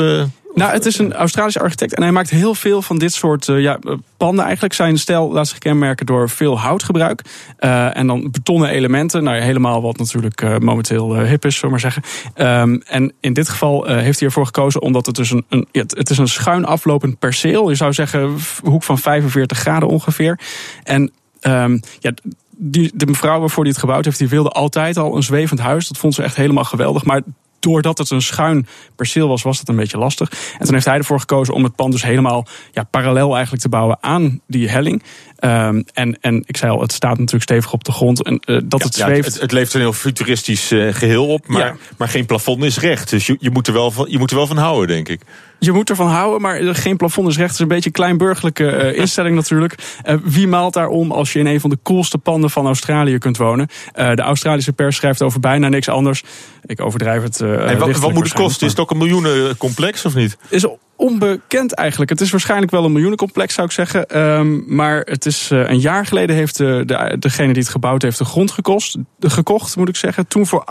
Nou, 0.58 0.72
het 0.72 0.86
is 0.86 0.98
een 0.98 1.14
Australische 1.14 1.60
architect 1.60 1.94
en 1.94 2.02
hij 2.02 2.12
maakt 2.12 2.30
heel 2.30 2.54
veel 2.54 2.82
van 2.82 2.98
dit 2.98 3.12
soort 3.12 3.48
uh, 3.48 3.60
ja, 3.60 3.78
panden. 4.16 4.44
Eigenlijk 4.44 4.74
zijn 4.74 4.98
stijl 4.98 5.32
laat 5.32 5.48
zich 5.48 5.58
kenmerken 5.58 6.06
door 6.06 6.28
veel 6.28 6.58
houtgebruik. 6.58 7.22
Uh, 7.60 7.96
en 7.96 8.06
dan 8.06 8.30
betonnen 8.30 8.68
elementen. 8.68 9.24
Nou, 9.24 9.40
helemaal 9.40 9.82
wat 9.82 9.98
natuurlijk 9.98 10.60
momenteel 10.60 11.16
hip 11.16 11.44
is, 11.44 11.54
zullen 11.54 11.70
maar 11.70 11.80
zeggen. 11.80 12.02
Um, 12.34 12.82
en 12.86 13.12
in 13.20 13.32
dit 13.32 13.48
geval 13.48 13.84
heeft 13.84 14.18
hij 14.18 14.28
ervoor 14.28 14.46
gekozen 14.46 14.82
omdat 14.82 15.06
het 15.06 15.14
dus 15.14 15.30
een, 15.30 15.44
een 15.48 15.66
het 15.72 16.10
is 16.10 16.18
een 16.18 16.28
schuin 16.28 16.64
aflopend 16.64 17.18
perceel. 17.18 17.68
Je 17.68 17.74
zou 17.74 17.92
zeggen 17.92 18.36
hoek 18.62 18.82
van 18.82 18.98
45 18.98 19.58
graden 19.58 19.88
ongeveer. 19.88 20.40
En 20.82 21.12
um, 21.40 21.80
ja, 21.98 22.12
die, 22.56 22.90
de 22.94 23.06
mevrouw 23.06 23.40
waarvoor 23.40 23.62
hij 23.62 23.72
het 23.72 23.80
gebouwd 23.80 24.04
heeft, 24.04 24.18
die 24.18 24.28
wilde 24.28 24.50
altijd 24.50 24.96
al 24.96 25.16
een 25.16 25.22
zwevend 25.22 25.60
huis. 25.60 25.88
Dat 25.88 25.98
vond 25.98 26.14
ze 26.14 26.22
echt 26.22 26.36
helemaal 26.36 26.64
geweldig. 26.64 27.04
Maar 27.04 27.22
doordat 27.60 27.98
het 27.98 28.10
een 28.10 28.22
schuin 28.22 28.66
perceel 28.96 29.28
was, 29.28 29.42
was 29.42 29.58
het 29.58 29.68
een 29.68 29.76
beetje 29.76 29.98
lastig. 29.98 30.30
En 30.58 30.64
toen 30.64 30.74
heeft 30.74 30.86
hij 30.86 30.96
ervoor 30.96 31.20
gekozen 31.20 31.54
om 31.54 31.64
het 31.64 31.74
pand 31.74 31.92
dus 31.92 32.02
helemaal 32.02 32.46
ja, 32.72 32.82
parallel 32.82 33.32
eigenlijk 33.32 33.62
te 33.62 33.68
bouwen 33.68 33.98
aan 34.00 34.40
die 34.46 34.68
helling. 34.68 35.02
Um, 35.40 35.84
en, 35.94 36.18
en 36.20 36.42
ik 36.46 36.56
zei 36.56 36.72
al, 36.72 36.80
het 36.80 36.92
staat 36.92 37.18
natuurlijk 37.18 37.42
stevig 37.42 37.72
op 37.72 37.84
de 37.84 37.92
grond. 37.92 38.22
En 38.22 38.32
uh, 38.32 38.60
dat 38.64 38.80
ja, 38.80 38.86
het 38.86 38.94
zweeft. 38.94 39.24
Ja, 39.24 39.32
het, 39.32 39.40
het, 39.40 39.52
levert 39.52 39.74
een 39.74 39.80
heel 39.80 39.92
futuristisch 39.92 40.72
uh, 40.72 40.94
geheel 40.94 41.26
op, 41.26 41.46
maar, 41.46 41.66
ja. 41.66 41.76
maar 41.96 42.08
geen 42.08 42.26
plafond 42.26 42.64
is 42.64 42.78
recht. 42.78 43.10
Dus 43.10 43.26
je, 43.26 43.36
je, 43.40 43.50
moet 43.50 43.66
er 43.66 43.72
wel 43.72 43.90
van, 43.90 44.06
je 44.10 44.18
moet 44.18 44.30
er 44.30 44.36
wel 44.36 44.46
van 44.46 44.56
houden, 44.56 44.86
denk 44.88 45.08
ik. 45.08 45.20
Je 45.58 45.72
moet 45.72 45.90
ervan 45.90 46.08
houden, 46.08 46.40
maar 46.40 46.74
geen 46.74 46.96
plafond 46.96 47.28
is 47.28 47.36
recht. 47.36 47.48
Het 47.48 47.56
is 47.56 47.62
een 47.62 47.68
beetje 47.68 47.86
een 47.86 47.92
kleinburgerlijke 47.92 48.92
uh, 48.92 48.98
instelling 49.02 49.34
natuurlijk. 49.34 49.74
Uh, 50.04 50.14
wie 50.22 50.46
maalt 50.46 50.74
daarom 50.74 51.12
als 51.12 51.32
je 51.32 51.38
in 51.38 51.46
een 51.46 51.60
van 51.60 51.70
de 51.70 51.78
coolste 51.82 52.18
panden 52.18 52.50
van 52.50 52.66
Australië 52.66 53.18
kunt 53.18 53.36
wonen? 53.36 53.68
Uh, 53.94 54.14
de 54.14 54.22
Australische 54.22 54.72
pers 54.72 54.96
schrijft 54.96 55.22
over 55.22 55.40
bijna 55.40 55.68
niks 55.68 55.88
anders. 55.88 56.22
Ik 56.62 56.80
overdrijf 56.80 57.22
het. 57.22 57.38
wat, 57.78 57.98
wat 57.98 58.12
moet 58.12 58.24
het 58.24 58.32
kosten? 58.32 58.66
Is 58.66 58.72
het 58.72 58.80
ook 58.80 58.90
een 58.90 58.98
miljoenencomplex 58.98 60.04
of 60.04 60.14
niet? 60.14 60.36
Is 60.48 60.66
onbekend 60.98 61.74
eigenlijk. 61.74 62.10
Het 62.10 62.20
is 62.20 62.30
waarschijnlijk 62.30 62.70
wel 62.70 62.84
een 62.84 62.92
miljoenencomplex, 62.92 63.54
zou 63.54 63.66
ik 63.66 63.72
zeggen. 63.72 64.18
Um, 64.18 64.64
maar 64.66 65.00
het 65.04 65.26
is 65.26 65.50
uh, 65.50 65.68
een 65.68 65.80
jaar 65.80 66.06
geleden 66.06 66.36
heeft 66.36 66.56
de, 66.56 66.82
de, 66.86 67.16
degene 67.18 67.52
die 67.52 67.62
het 67.62 67.70
gebouwd 67.70 68.02
heeft 68.02 68.18
de 68.18 68.24
grond 68.24 68.50
gekost, 68.50 68.96
de, 69.18 69.30
gekocht, 69.30 69.76
moet 69.76 69.88
ik 69.88 69.96
zeggen. 69.96 70.26
Toen 70.26 70.46
voor 70.46 70.64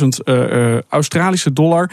880.000 0.00 0.06
uh, 0.24 0.34
uh, 0.34 0.78
Australische 0.88 1.52
dollar 1.52 1.90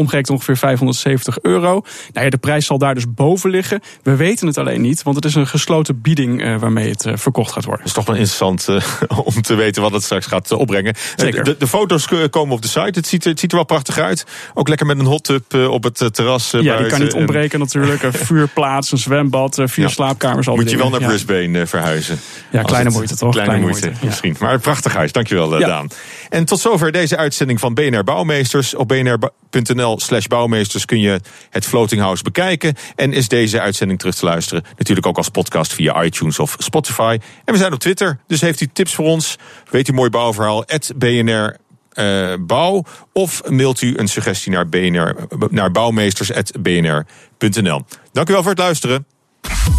omgerekend 0.00 0.30
ongeveer 0.30 0.56
570 0.56 1.38
euro. 1.42 1.82
Nou 2.12 2.24
ja, 2.24 2.30
de 2.30 2.38
prijs 2.38 2.66
zal 2.66 2.78
daar 2.78 2.94
dus 2.94 3.14
boven 3.14 3.50
liggen. 3.50 3.80
We 4.02 4.16
weten 4.16 4.46
het 4.46 4.58
alleen 4.58 4.80
niet, 4.80 5.02
want 5.02 5.16
het 5.16 5.24
is 5.24 5.34
een 5.34 5.46
gesloten 5.46 6.00
bieding 6.00 6.42
uh, 6.42 6.58
waarmee 6.58 6.90
het 6.90 7.04
uh, 7.04 7.16
verkocht 7.16 7.52
gaat 7.52 7.64
worden. 7.64 7.82
Het 7.82 7.96
is 7.96 8.04
toch 8.04 8.06
wel 8.06 8.16
interessant 8.16 8.68
uh, 8.68 9.18
om 9.34 9.42
te 9.42 9.54
weten 9.54 9.82
wat 9.82 9.92
het 9.92 10.02
straks 10.02 10.26
gaat 10.26 10.52
opbrengen. 10.52 10.94
Zeker. 11.16 11.44
De, 11.44 11.56
de, 11.58 11.66
foto's 11.66 12.06
komen 12.30 12.54
op 12.54 12.62
de 12.62 12.68
site. 12.68 12.98
Het 12.98 13.06
ziet, 13.06 13.24
het 13.24 13.40
ziet 13.40 13.50
er 13.50 13.56
wel 13.56 13.66
prachtig 13.66 13.98
uit. 13.98 14.26
Ook 14.54 14.68
lekker 14.68 14.86
met 14.86 14.98
een 14.98 15.06
hot 15.06 15.24
tub 15.24 15.54
op 15.54 15.82
het 15.82 16.14
terras. 16.14 16.50
ja, 16.50 16.76
die 16.76 16.86
kan 16.86 17.00
niet 17.00 17.14
ontbreken 17.14 17.58
natuurlijk. 17.58 18.02
Een 18.02 18.12
vuurplaats, 18.30 18.92
een 18.92 18.98
zwembad, 18.98 19.54
vier 19.64 19.84
ja. 19.84 19.90
slaapkamers. 19.90 20.48
Al 20.48 20.56
Moet 20.56 20.70
je 20.70 20.76
wel 20.76 20.90
naar 20.90 21.00
Brisbane 21.00 21.66
verhuizen. 21.66 22.20
Ja, 22.50 22.62
kleine 22.62 22.90
moeite 22.90 23.16
toch? 23.16 23.32
Kleine, 23.32 23.58
moeite, 23.58 23.86
moeite 23.86 24.06
misschien. 24.06 24.36
Maar 24.38 24.52
een 24.52 24.60
prachtig 24.60 24.94
huis. 24.94 25.12
Dankjewel, 25.12 25.48
Daan. 25.48 25.88
En 26.28 26.44
tot 26.44 26.60
zover 26.60 26.92
deze 26.92 27.16
uitzending 27.16 27.60
van 27.60 27.74
BNR 27.74 28.04
Bouwmeesters. 28.04 28.74
Op 28.74 28.88
bnr.nl 28.88 29.89
slash 29.98 30.26
bouwmeesters 30.26 30.84
kun 30.84 31.00
je 31.00 31.20
het 31.50 31.66
Floating 31.66 32.00
House 32.00 32.22
bekijken. 32.22 32.74
En 32.96 33.12
is 33.12 33.28
deze 33.28 33.60
uitzending 33.60 33.98
terug 33.98 34.14
te 34.14 34.24
luisteren. 34.24 34.64
Natuurlijk 34.76 35.06
ook 35.06 35.16
als 35.16 35.28
podcast 35.28 35.72
via 35.72 36.02
iTunes 36.02 36.38
of 36.38 36.54
Spotify. 36.58 37.18
En 37.44 37.52
we 37.52 37.58
zijn 37.58 37.72
op 37.72 37.78
Twitter, 37.78 38.18
dus 38.26 38.40
heeft 38.40 38.60
u 38.60 38.68
tips 38.72 38.94
voor 38.94 39.06
ons? 39.06 39.36
Weet 39.70 39.88
u 39.88 39.92
mooi 39.92 40.10
bouwverhaal? 40.10 40.64
BNR 40.96 41.56
uh, 41.94 42.34
bouw. 42.40 42.84
Of 43.12 43.48
mailt 43.48 43.82
u 43.82 43.94
een 43.96 44.08
suggestie 44.08 44.52
naar, 44.52 44.68
BNR, 44.68 45.16
naar 45.50 45.70
bouwmeesters.bnr.nl. 45.70 47.84
Dank 48.12 48.28
u 48.28 48.32
wel 48.32 48.42
voor 48.42 48.50
het 48.50 48.60
luisteren. 48.60 49.06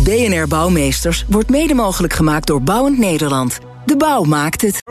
BNR 0.03 0.47
Bouwmeesters 0.47 1.25
wordt 1.27 1.49
mede 1.49 1.73
mogelijk 1.73 2.13
gemaakt 2.13 2.47
door 2.47 2.61
Bouwend 2.61 2.97
Nederland. 2.97 3.59
De 3.85 3.97
bouw 3.97 4.23
maakt 4.23 4.61
het. 4.61 4.83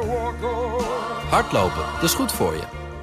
Hardlopen, 1.30 1.82
dat 1.94 2.02
is 2.02 2.14
goed 2.14 2.32
voor 2.32 2.52
je. 2.52 2.79